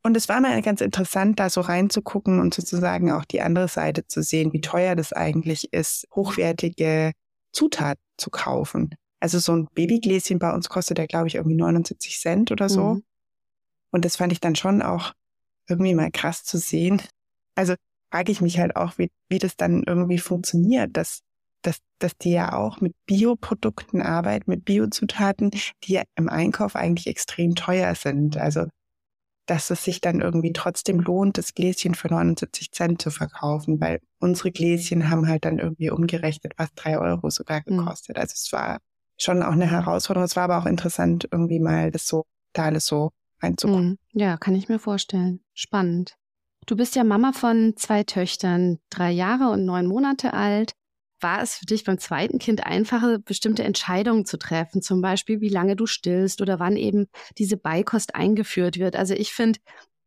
[0.04, 4.06] Und es war mal ganz interessant, da so reinzugucken und sozusagen auch die andere Seite
[4.06, 7.12] zu sehen, wie teuer das eigentlich ist, hochwertige
[7.52, 8.94] Zutaten zu kaufen.
[9.20, 12.94] Also so ein Babygläschen bei uns kostet ja, glaube ich, irgendwie 79 Cent oder so.
[12.94, 13.04] Mhm.
[13.92, 15.12] Und das fand ich dann schon auch
[15.68, 17.00] irgendwie mal krass zu sehen.
[17.54, 17.74] Also
[18.10, 21.20] frage ich mich halt auch, wie, wie das dann irgendwie funktioniert, dass,
[21.62, 27.06] dass, dass die ja auch mit Bioprodukten arbeiten, mit Biozutaten, die ja im Einkauf eigentlich
[27.06, 28.36] extrem teuer sind.
[28.36, 28.66] Also
[29.46, 34.00] dass es sich dann irgendwie trotzdem lohnt, das Gläschen für 79 Cent zu verkaufen, weil
[34.18, 37.78] unsere Gläschen haben halt dann irgendwie umgerechnet fast drei Euro sogar hm.
[37.78, 38.16] gekostet.
[38.16, 38.20] Mhm.
[38.20, 38.78] Also es war
[39.18, 40.24] schon auch eine Herausforderung.
[40.24, 43.98] Es war aber auch interessant, irgendwie mal das so, da alles so reinzukommen.
[44.12, 44.20] Mhm.
[44.20, 45.40] Ja, kann ich mir vorstellen.
[45.54, 46.16] Spannend.
[46.66, 50.72] Du bist ja Mama von zwei Töchtern, drei Jahre und neun Monate alt.
[51.22, 55.48] War es für dich beim zweiten Kind einfacher, bestimmte Entscheidungen zu treffen, zum Beispiel wie
[55.48, 57.06] lange du stillst oder wann eben
[57.38, 58.96] diese Beikost eingeführt wird?
[58.96, 59.60] Also ich finde,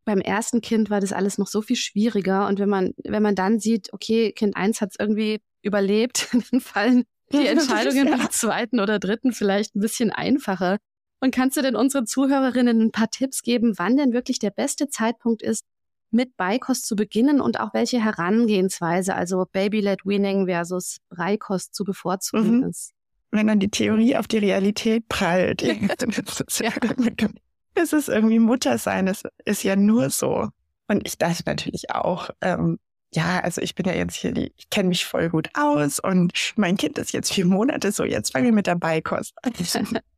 [0.05, 2.47] beim ersten Kind war das alles noch so viel schwieriger.
[2.47, 6.61] Und wenn man, wenn man dann sieht, okay, Kind eins hat es irgendwie überlebt, dann
[6.61, 10.77] fallen die Entscheidungen beim zweiten oder dritten vielleicht ein bisschen einfacher.
[11.21, 14.89] Und kannst du denn unseren Zuhörerinnen ein paar Tipps geben, wann denn wirklich der beste
[14.89, 15.65] Zeitpunkt ist,
[16.11, 22.59] mit Beikost zu beginnen und auch welche Herangehensweise, also Baby-led Weaning versus Beikost zu bevorzugen
[22.59, 22.69] mhm.
[22.69, 22.93] ist?
[23.31, 25.73] Wenn dann die Theorie auf die Realität prallt, ja.
[27.75, 30.49] es ist irgendwie Muttersein, es ist ja nur so.
[30.87, 32.79] Und ich dachte natürlich auch, ähm,
[33.13, 36.33] ja, also ich bin ja jetzt hier, die, ich kenne mich voll gut aus und
[36.55, 39.53] mein Kind ist jetzt vier Monate so, jetzt fangen wir mit der Beikost an.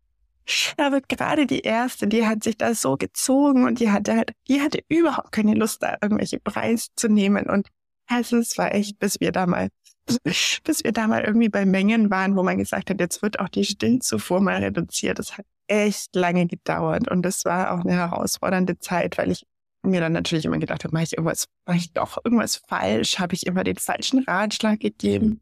[0.78, 4.62] Aber gerade die erste, die hat sich da so gezogen und die hatte halt, die
[4.62, 7.50] hatte überhaupt keine Lust, da irgendwelche Preise zu nehmen.
[7.50, 7.68] Und
[8.08, 9.70] also es war echt, bis wir da mal,
[10.24, 13.50] bis wir da mal irgendwie bei Mengen waren, wo man gesagt hat, jetzt wird auch
[13.50, 15.20] die Stillzufuhr mal reduziert.
[15.20, 17.10] Das hat echt lange gedauert.
[17.10, 19.46] Und das war auch eine herausfordernde Zeit, weil ich
[19.84, 23.20] mir dann natürlich immer gedacht habe, mache ich irgendwas, mache ich doch irgendwas falsch?
[23.20, 25.42] Habe ich immer den falschen Ratschlag gegeben?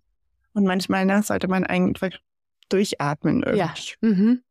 [0.53, 2.11] Und manchmal na, sollte man einfach
[2.69, 3.59] durchatmen irgendwie.
[3.59, 3.73] Ja.
[4.01, 4.41] Mhm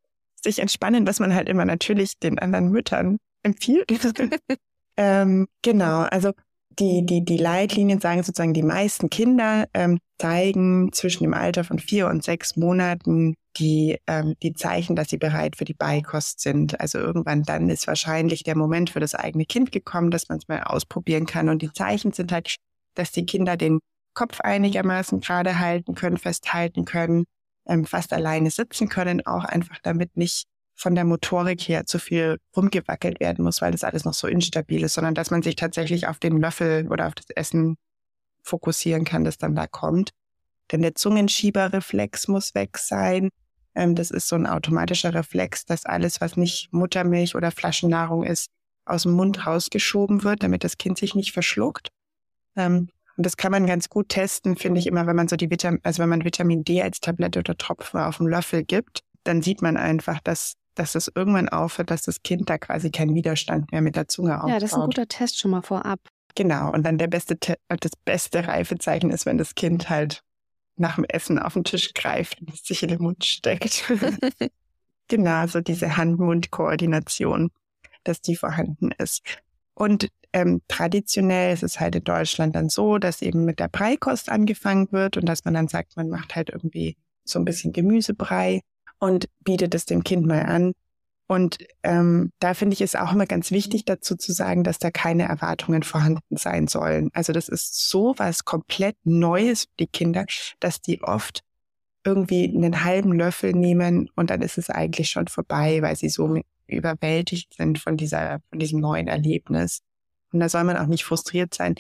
[0.45, 3.91] sich entspannen, was man halt immer natürlich den anderen Müttern empfiehlt.
[4.97, 6.33] ähm, genau, also
[6.79, 11.79] die, die, die Leitlinien sagen sozusagen, die meisten Kinder ähm, zeigen zwischen dem Alter von
[11.79, 16.81] vier und sechs Monaten die, ähm, die Zeichen, dass sie bereit für die Beikost sind.
[16.81, 20.49] Also irgendwann dann ist wahrscheinlich der Moment für das eigene Kind gekommen, dass man es
[20.49, 21.49] mal ausprobieren kann.
[21.49, 22.57] Und die Zeichen sind halt,
[22.95, 23.79] dass die Kinder den
[24.15, 27.25] Kopf einigermaßen gerade halten können, festhalten können,
[27.67, 32.39] ähm, fast alleine sitzen können, auch einfach damit nicht von der Motorik her zu viel
[32.57, 36.09] rumgewackelt werden muss, weil das alles noch so instabil ist, sondern dass man sich tatsächlich
[36.09, 37.77] auf den Löffel oder auf das Essen
[38.43, 40.11] fokussieren kann, das dann da kommt.
[40.73, 43.31] Denn der Zungenschieberreflex muss weg sein.
[43.75, 48.49] Ähm, das ist so ein automatischer Reflex, dass alles, was nicht Muttermilch oder Flaschennahrung ist,
[48.85, 51.89] aus dem Mund rausgeschoben wird, damit das Kind sich nicht verschluckt.
[52.57, 55.51] Ähm, und das kann man ganz gut testen, finde ich immer, wenn man so die
[55.51, 59.43] Vitamin, also wenn man Vitamin D als Tablette oder Tropfen auf dem Löffel gibt, dann
[59.43, 63.71] sieht man einfach, dass, dass es irgendwann aufhört, dass das Kind da quasi keinen Widerstand
[63.73, 64.51] mehr mit der Zunge aufbaut.
[64.51, 66.01] Ja, das ist ein guter Test schon mal vorab.
[66.35, 66.73] Genau.
[66.73, 70.23] Und dann der beste, das beste Reifezeichen ist, wenn das Kind halt
[70.77, 73.85] nach dem Essen auf den Tisch greift und es sich in den Mund steckt.
[75.09, 77.51] genau, so diese Hand-Mund-Koordination,
[78.03, 79.23] dass die vorhanden ist.
[79.75, 84.29] Und ähm, traditionell ist es halt in Deutschland dann so, dass eben mit der Breikost
[84.29, 88.61] angefangen wird und dass man dann sagt, man macht halt irgendwie so ein bisschen Gemüsebrei
[88.99, 90.73] und bietet es dem Kind mal an.
[91.29, 94.91] Und ähm, da finde ich es auch immer ganz wichtig dazu zu sagen, dass da
[94.91, 97.11] keine Erwartungen vorhanden sein sollen.
[97.15, 100.27] Also das ist so was komplett Neues für die Kinder,
[100.59, 101.43] dass die oft
[102.05, 106.41] irgendwie einen halben Löffel nehmen und dann ist es eigentlich schon vorbei, weil sie so
[106.67, 109.81] überwältigt sind von dieser, von diesem neuen Erlebnis.
[110.35, 111.77] Und da soll man auch nicht frustriert sein.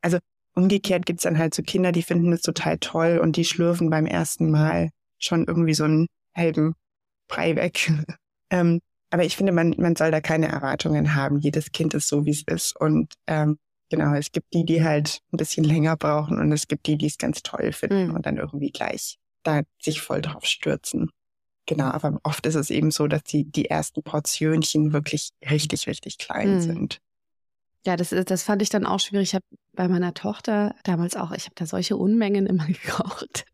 [0.00, 0.18] Also
[0.54, 4.06] umgekehrt gibt's dann halt so Kinder, die finden es total toll und die schlürfen beim
[4.06, 6.74] ersten Mal schon irgendwie so einen halben
[7.28, 7.92] Brei weg.
[8.50, 11.38] ähm, aber ich finde, man, man soll da keine Erwartungen haben.
[11.38, 12.76] Jedes Kind ist so, wie es ist.
[12.78, 13.58] Und ähm,
[13.90, 17.06] genau, es gibt die, die halt ein bisschen länger brauchen und es gibt die, die
[17.06, 18.14] es ganz toll finden mhm.
[18.14, 21.10] und dann irgendwie gleich da sich voll drauf stürzen.
[21.66, 26.18] Genau, aber oft ist es eben so, dass die, die ersten Portionchen wirklich richtig, richtig
[26.18, 26.60] klein mhm.
[26.60, 27.00] sind.
[27.88, 29.30] Ja, das, das fand ich dann auch schwierig.
[29.30, 33.46] Ich habe bei meiner Tochter damals auch, ich habe da solche Unmengen immer gekocht.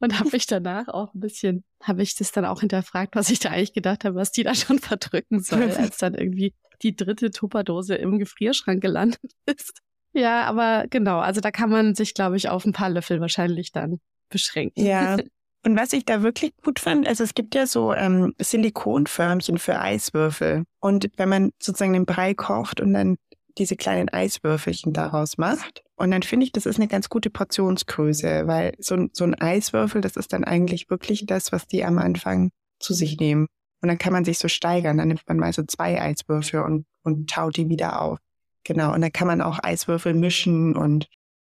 [0.00, 3.40] Und habe mich danach auch ein bisschen, habe ich das dann auch hinterfragt, was ich
[3.40, 7.30] da eigentlich gedacht habe, was die da schon verdrücken soll, als dann irgendwie die dritte
[7.30, 9.80] Tupperdose im Gefrierschrank gelandet ist.
[10.14, 13.70] Ja, aber genau, also da kann man sich, glaube ich, auf ein paar Löffel wahrscheinlich
[13.70, 14.00] dann
[14.30, 14.82] beschränken.
[14.82, 15.18] Ja.
[15.66, 19.78] Und was ich da wirklich gut fand, also es gibt ja so ähm, Silikonförmchen für
[19.78, 20.64] Eiswürfel.
[20.80, 23.16] Und wenn man sozusagen den Brei kocht und dann
[23.58, 25.82] diese kleinen Eiswürfelchen daraus macht.
[25.96, 30.00] Und dann finde ich, das ist eine ganz gute Portionsgröße, weil so, so ein Eiswürfel,
[30.00, 32.50] das ist dann eigentlich wirklich das, was die am Anfang
[32.80, 33.46] zu sich nehmen.
[33.80, 34.96] Und dann kann man sich so steigern.
[34.96, 38.18] Dann nimmt man mal so zwei Eiswürfel und, und taut die wieder auf.
[38.64, 38.92] Genau.
[38.94, 41.08] Und dann kann man auch Eiswürfel mischen und,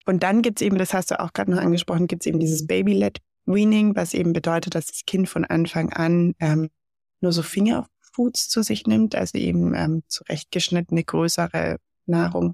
[0.05, 3.19] und dann gibt's eben, das hast du auch gerade noch angesprochen, gibt's eben dieses Baby-led
[3.45, 6.69] Weaning, was eben bedeutet, dass das Kind von Anfang an ähm,
[7.19, 12.53] nur so Finger Foods zu sich nimmt, also eben ähm, zurechtgeschnittene, größere Nahrung.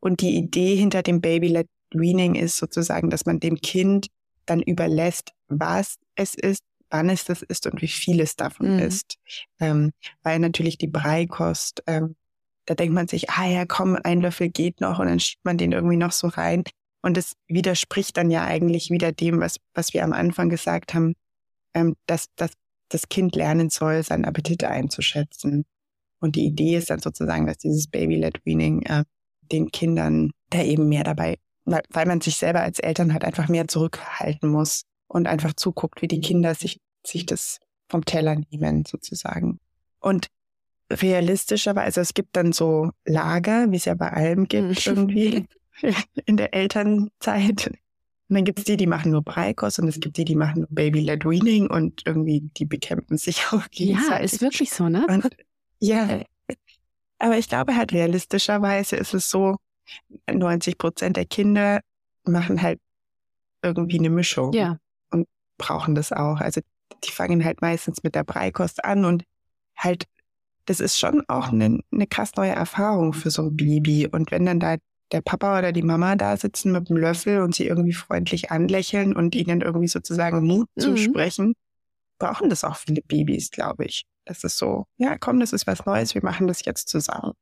[0.00, 4.08] Und die Idee hinter dem Baby-led Weaning ist sozusagen, dass man dem Kind
[4.44, 8.78] dann überlässt, was es ist, wann es das ist und wie viel es davon mhm.
[8.80, 9.16] ist.
[9.60, 12.16] Ähm, weil natürlich die Breikost, ähm,
[12.66, 15.58] da denkt man sich, ah ja, komm, ein Löffel geht noch und dann schiebt man
[15.58, 16.64] den irgendwie noch so rein.
[17.02, 21.14] Und es widerspricht dann ja eigentlich wieder dem, was, was wir am Anfang gesagt haben,
[21.74, 22.52] ähm, dass, dass
[22.88, 25.64] das Kind lernen soll, seinen Appetit einzuschätzen.
[26.20, 29.04] Und die Idee ist dann sozusagen, dass dieses Baby-led Weaning äh,
[29.52, 33.68] den Kindern da eben mehr dabei, weil, man sich selber als Eltern halt einfach mehr
[33.68, 37.58] zurückhalten muss und einfach zuguckt, wie die Kinder sich, sich das
[37.88, 39.58] vom Teller nehmen sozusagen.
[40.00, 40.28] Und
[40.90, 45.46] realistischerweise, also es gibt dann so Lager, wie es ja bei allem gibt irgendwie
[46.26, 47.68] in der Elternzeit.
[48.28, 50.60] Und dann gibt es die, die machen nur Breikost und es gibt die, die machen
[50.60, 54.10] nur Baby-led Weaning und irgendwie die bekämpfen sich auch gegenseitig.
[54.10, 55.06] Ja, ist wirklich so, ne?
[55.08, 55.36] Und,
[55.80, 56.22] ja.
[57.18, 59.56] Aber ich glaube halt realistischerweise ist es so,
[60.30, 61.80] 90 Prozent der Kinder
[62.24, 62.80] machen halt
[63.62, 64.52] irgendwie eine Mischung.
[64.52, 64.78] Ja.
[65.10, 65.26] Und
[65.58, 66.40] brauchen das auch.
[66.40, 66.60] Also
[67.04, 69.24] die fangen halt meistens mit der Breikost an und
[69.76, 70.04] halt,
[70.66, 74.08] das ist schon auch eine, eine krass neue Erfahrung für so ein Baby.
[74.10, 74.76] Und wenn dann da
[75.12, 79.14] der Papa oder die Mama da sitzen mit dem Löffel und sie irgendwie freundlich anlächeln
[79.14, 80.80] und ihnen irgendwie sozusagen Mut mhm.
[80.80, 81.54] zusprechen,
[82.18, 84.04] brauchen das auch viele Babys, glaube ich.
[84.24, 87.32] Das ist so, ja, komm, das ist was Neues, wir machen das jetzt zusammen.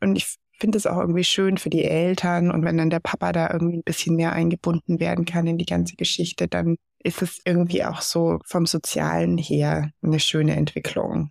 [0.00, 3.32] Und ich finde es auch irgendwie schön für die Eltern und wenn dann der Papa
[3.32, 7.40] da irgendwie ein bisschen mehr eingebunden werden kann in die ganze Geschichte, dann ist es
[7.44, 11.30] irgendwie auch so vom Sozialen her eine schöne Entwicklung.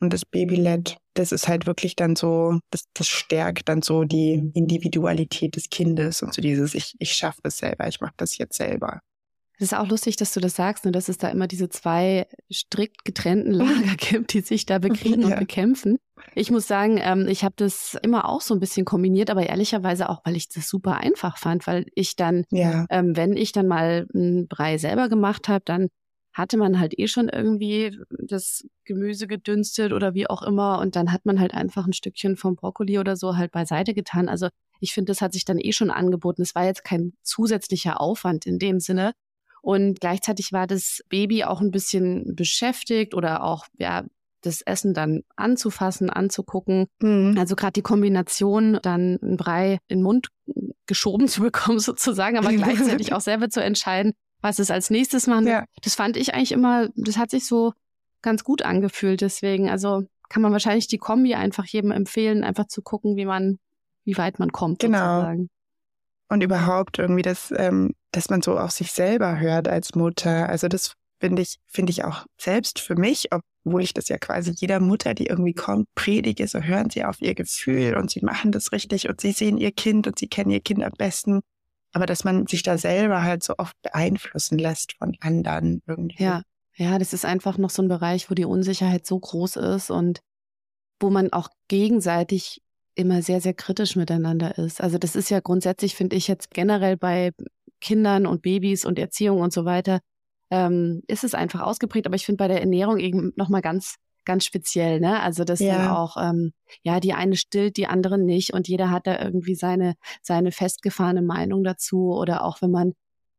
[0.00, 4.50] Und das Baby-Led, das ist halt wirklich dann so, das, das stärkt dann so die
[4.54, 8.56] Individualität des Kindes und so dieses, ich, ich schaffe das selber, ich mache das jetzt
[8.56, 9.00] selber.
[9.58, 12.28] Es ist auch lustig, dass du das sagst, ne, dass es da immer diese zwei
[12.52, 15.28] strikt getrennten Lager gibt, die sich da bekriegen ja.
[15.28, 15.98] und bekämpfen.
[16.34, 20.08] Ich muss sagen, ähm, ich habe das immer auch so ein bisschen kombiniert, aber ehrlicherweise
[20.08, 22.86] auch, weil ich das super einfach fand, weil ich dann, ja.
[22.90, 25.88] ähm, wenn ich dann mal einen Brei selber gemacht habe, dann
[26.32, 31.12] hatte man halt eh schon irgendwie das Gemüse gedünstet oder wie auch immer und dann
[31.12, 34.28] hat man halt einfach ein Stückchen vom Brokkoli oder so halt beiseite getan.
[34.28, 34.48] Also
[34.78, 36.42] ich finde, das hat sich dann eh schon angeboten.
[36.42, 39.14] Es war jetzt kein zusätzlicher Aufwand in dem Sinne.
[39.62, 44.04] Und gleichzeitig war das Baby auch ein bisschen beschäftigt oder auch, ja,
[44.42, 46.86] das Essen dann anzufassen, anzugucken.
[47.00, 47.36] Mhm.
[47.38, 50.28] Also gerade die Kombination, dann einen Brei in den Mund
[50.86, 55.46] geschoben zu bekommen sozusagen, aber gleichzeitig auch selber zu entscheiden, was es als nächstes machen.
[55.46, 55.64] Ja.
[55.82, 57.72] Das fand ich eigentlich immer, das hat sich so
[58.22, 59.20] ganz gut angefühlt.
[59.20, 63.58] Deswegen, also kann man wahrscheinlich die Kombi einfach jedem empfehlen, einfach zu gucken, wie man,
[64.04, 64.80] wie weit man kommt.
[64.80, 64.98] Genau.
[64.98, 65.48] Sozusagen.
[66.28, 70.48] Und überhaupt irgendwie das, ähm, dass man so auf sich selber hört als Mutter.
[70.48, 74.52] Also das finde ich, finde ich auch selbst für mich, obwohl ich das ja quasi
[74.54, 78.52] jeder Mutter, die irgendwie kommt, predige, so hören sie auf ihr Gefühl und sie machen
[78.52, 81.40] das richtig und sie sehen ihr Kind und sie kennen ihr Kind am besten
[81.92, 86.22] aber dass man sich da selber halt so oft beeinflussen lässt von anderen irgendwie.
[86.22, 86.42] Ja,
[86.76, 90.20] ja, das ist einfach noch so ein Bereich, wo die Unsicherheit so groß ist und
[91.00, 92.62] wo man auch gegenseitig
[92.98, 94.80] immer sehr, sehr kritisch miteinander ist.
[94.80, 97.32] Also das ist ja grundsätzlich, finde ich jetzt generell bei
[97.80, 100.00] Kindern und Babys und Erziehung und so weiter,
[100.50, 102.06] ähm, ist es einfach ausgeprägt.
[102.06, 105.22] Aber ich finde bei der Ernährung eben nochmal ganz ganz speziell, ne?
[105.22, 105.96] Also das ja.
[105.96, 109.94] auch, ähm, ja, die eine stillt, die andere nicht und jeder hat da irgendwie seine,
[110.22, 112.92] seine festgefahrene Meinung dazu oder auch wenn man,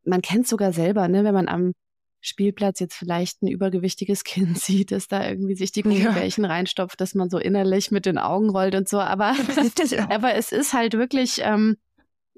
[0.03, 1.73] man kennt sogar selber, ne, wenn man am
[2.21, 6.49] Spielplatz jetzt vielleicht ein übergewichtiges Kind sieht, das da irgendwie sich die Gummibärchen ja.
[6.49, 8.99] reinstopft, dass man so innerlich mit den Augen rollt und so.
[8.99, 9.35] Aber,
[10.09, 11.77] aber es ist halt wirklich ähm,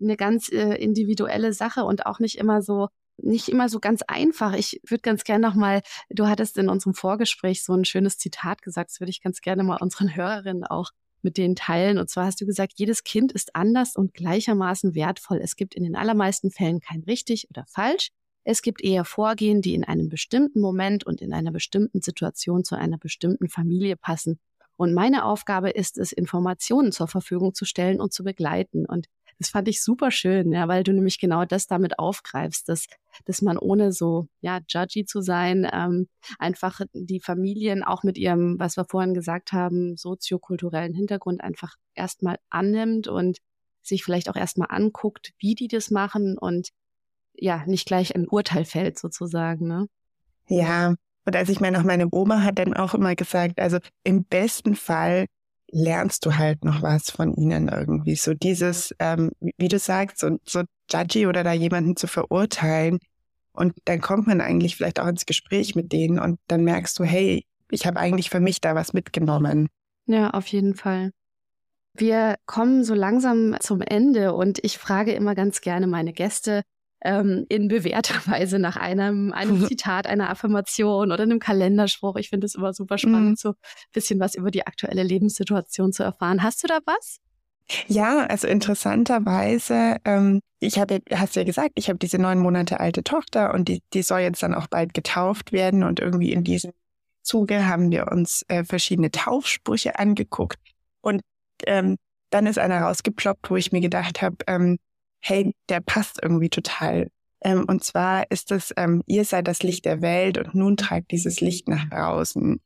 [0.02, 2.88] eine ganz äh, individuelle Sache und auch nicht immer so
[3.24, 4.54] nicht immer so ganz einfach.
[4.54, 8.90] Ich würde ganz gerne nochmal, du hattest in unserem Vorgespräch so ein schönes Zitat gesagt,
[8.90, 10.90] das würde ich ganz gerne mal unseren Hörerinnen auch
[11.22, 12.00] mit denen teilen.
[12.00, 15.40] Und zwar hast du gesagt, jedes Kind ist anders und gleichermaßen wertvoll.
[15.42, 18.10] Es gibt in den allermeisten Fällen kein richtig oder falsch.
[18.44, 22.76] Es gibt eher Vorgehen, die in einem bestimmten Moment und in einer bestimmten Situation zu
[22.76, 24.40] einer bestimmten Familie passen.
[24.78, 28.88] Und meine Aufgabe ist es, Informationen zur Verfügung zu stellen und zu begleiten.
[28.88, 32.88] Und das fand ich super schön, ja, weil du nämlich genau das damit aufgreifst, dass,
[33.26, 36.08] dass man ohne so, ja, judgy zu sein, ähm,
[36.40, 42.38] einfach die Familien auch mit ihrem, was wir vorhin gesagt haben, soziokulturellen Hintergrund einfach erstmal
[42.50, 43.38] annimmt und
[43.84, 46.70] sich vielleicht auch erstmal anguckt, wie die das machen und
[47.34, 49.88] ja, nicht gleich ein Urteil fällt sozusagen, ne?
[50.48, 54.26] Ja, und als ich meine, auch meine Oma hat dann auch immer gesagt, also im
[54.26, 55.28] besten Fall
[55.72, 58.16] lernst du halt noch was von ihnen irgendwie.
[58.16, 63.00] So dieses, ähm, wie du sagst, so, so judgy oder da jemanden zu verurteilen.
[63.54, 67.04] Und dann kommt man eigentlich vielleicht auch ins Gespräch mit denen und dann merkst du,
[67.04, 69.70] hey, ich habe eigentlich für mich da was mitgenommen.
[70.08, 71.12] Ja, auf jeden Fall.
[71.94, 76.64] Wir kommen so langsam zum Ende und ich frage immer ganz gerne meine Gäste
[77.04, 82.16] ähm, in bewährter Weise nach einem, einem Zitat, einer Affirmation oder einem Kalenderspruch.
[82.18, 83.36] Ich finde es immer super spannend, mhm.
[83.36, 83.56] so ein
[83.94, 86.44] bisschen was über die aktuelle Lebenssituation zu erfahren.
[86.44, 87.20] Hast du da was?
[87.88, 92.80] Ja, also interessanterweise, ähm, ich habe, hast du ja gesagt, ich habe diese neun Monate
[92.80, 96.44] alte Tochter und die, die soll jetzt dann auch bald getauft werden und irgendwie in
[96.44, 96.72] diesem
[97.22, 100.60] Zuge haben wir uns äh, verschiedene Taufsprüche angeguckt
[101.02, 101.22] und
[101.66, 101.98] ähm,
[102.30, 104.78] dann ist einer rausgeploppt, wo ich mir gedacht habe, ähm,
[105.22, 107.10] hey, der passt irgendwie total.
[107.44, 111.12] Ähm, und zwar ist es, ähm, ihr seid das Licht der Welt und nun tragt
[111.12, 112.60] dieses Licht nach draußen.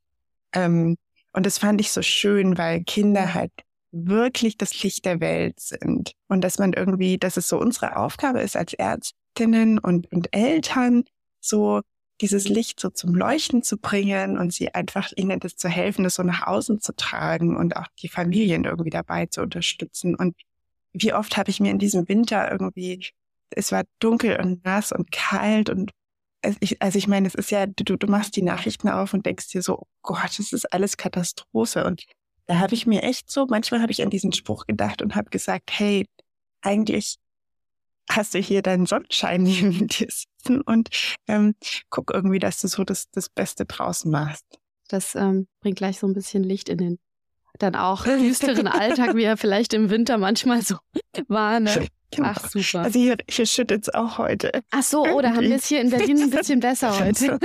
[0.52, 0.96] Ähm,
[1.32, 3.52] und das fand ich so schön, weil Kinder halt
[3.92, 6.12] wirklich das Licht der Welt sind.
[6.28, 11.04] Und dass man irgendwie, dass es so unsere Aufgabe ist als Ärztinnen und, und Eltern,
[11.40, 11.80] so
[12.20, 16.14] dieses Licht so zum Leuchten zu bringen und sie einfach ihnen das zu helfen, das
[16.14, 20.14] so nach außen zu tragen und auch die Familien irgendwie dabei zu unterstützen.
[20.14, 20.34] Und
[20.98, 23.06] wie oft habe ich mir in diesem Winter irgendwie,
[23.50, 25.92] es war dunkel und nass und kalt und
[26.60, 29.48] ich, also ich meine, es ist ja, du, du machst die Nachrichten auf und denkst
[29.48, 31.84] dir so, oh Gott, das ist alles Katastrophe.
[31.84, 32.04] Und
[32.46, 35.30] da habe ich mir echt so, manchmal habe ich an diesen Spruch gedacht und habe
[35.30, 36.06] gesagt, hey,
[36.62, 37.16] eigentlich
[38.08, 40.88] hast du hier deinen Sonnenschein neben dir sitzen und
[41.26, 41.54] ähm,
[41.90, 44.44] guck irgendwie, dass du so das, das Beste draußen machst.
[44.88, 46.98] Das ähm, bringt gleich so ein bisschen Licht in den
[47.58, 50.76] dann auch düsteren Alltag, wie er vielleicht im Winter manchmal so
[51.28, 51.60] war.
[51.60, 51.88] Ne?
[52.10, 52.28] Genau.
[52.30, 52.84] Ach, super.
[52.84, 54.50] Also hier, hier schüttet es auch heute.
[54.70, 57.38] Ach so, oder oh, haben wir es hier in Berlin ein bisschen besser heute.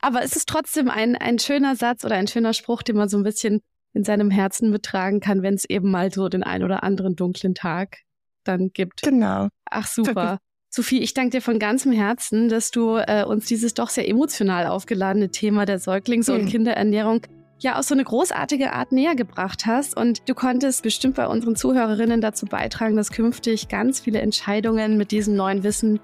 [0.00, 3.16] Aber es ist trotzdem ein, ein schöner Satz oder ein schöner Spruch, den man so
[3.16, 3.60] ein bisschen
[3.94, 7.54] in seinem Herzen betragen kann, wenn es eben mal so den ein oder anderen dunklen
[7.54, 7.98] Tag
[8.44, 9.02] dann gibt.
[9.02, 9.48] Genau.
[9.70, 10.38] Ach, super.
[10.70, 14.66] Sophie, ich danke dir von ganzem Herzen, dass du äh, uns dieses doch sehr emotional
[14.66, 16.48] aufgeladene Thema der Säuglings- und mhm.
[16.48, 17.22] Kinderernährung
[17.60, 19.96] ja auf so eine großartige Art näher gebracht hast.
[19.96, 25.10] Und du konntest bestimmt bei unseren Zuhörerinnen dazu beitragen, dass künftig ganz viele Entscheidungen mit
[25.10, 26.00] diesem neuen Wissen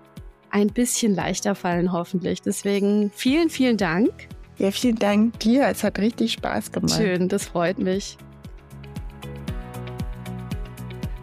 [0.51, 2.41] ein bisschen leichter fallen, hoffentlich.
[2.43, 4.11] Deswegen vielen, vielen Dank.
[4.59, 5.67] Ja, vielen Dank dir.
[5.67, 6.95] Es hat richtig Spaß gemacht.
[6.97, 8.17] Schön, das freut mich.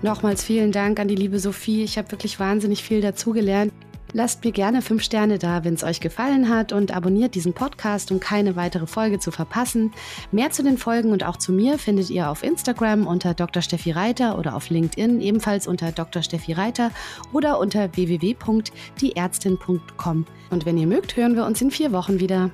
[0.02, 1.84] Nochmals vielen Dank an die liebe Sophie.
[1.84, 3.72] Ich habe wirklich wahnsinnig viel dazugelernt.
[4.14, 8.12] Lasst mir gerne 5 Sterne da, wenn es euch gefallen hat und abonniert diesen Podcast,
[8.12, 9.94] um keine weitere Folge zu verpassen.
[10.32, 13.62] Mehr zu den Folgen und auch zu mir findet ihr auf Instagram unter Dr.
[13.62, 16.24] Steffi Reiter oder auf LinkedIn ebenfalls unter Dr.
[16.24, 16.92] Steffi Reiter
[17.32, 20.26] oder unter www.dieärztin.com.
[20.50, 22.52] Und wenn ihr mögt, hören wir uns in vier Wochen wieder.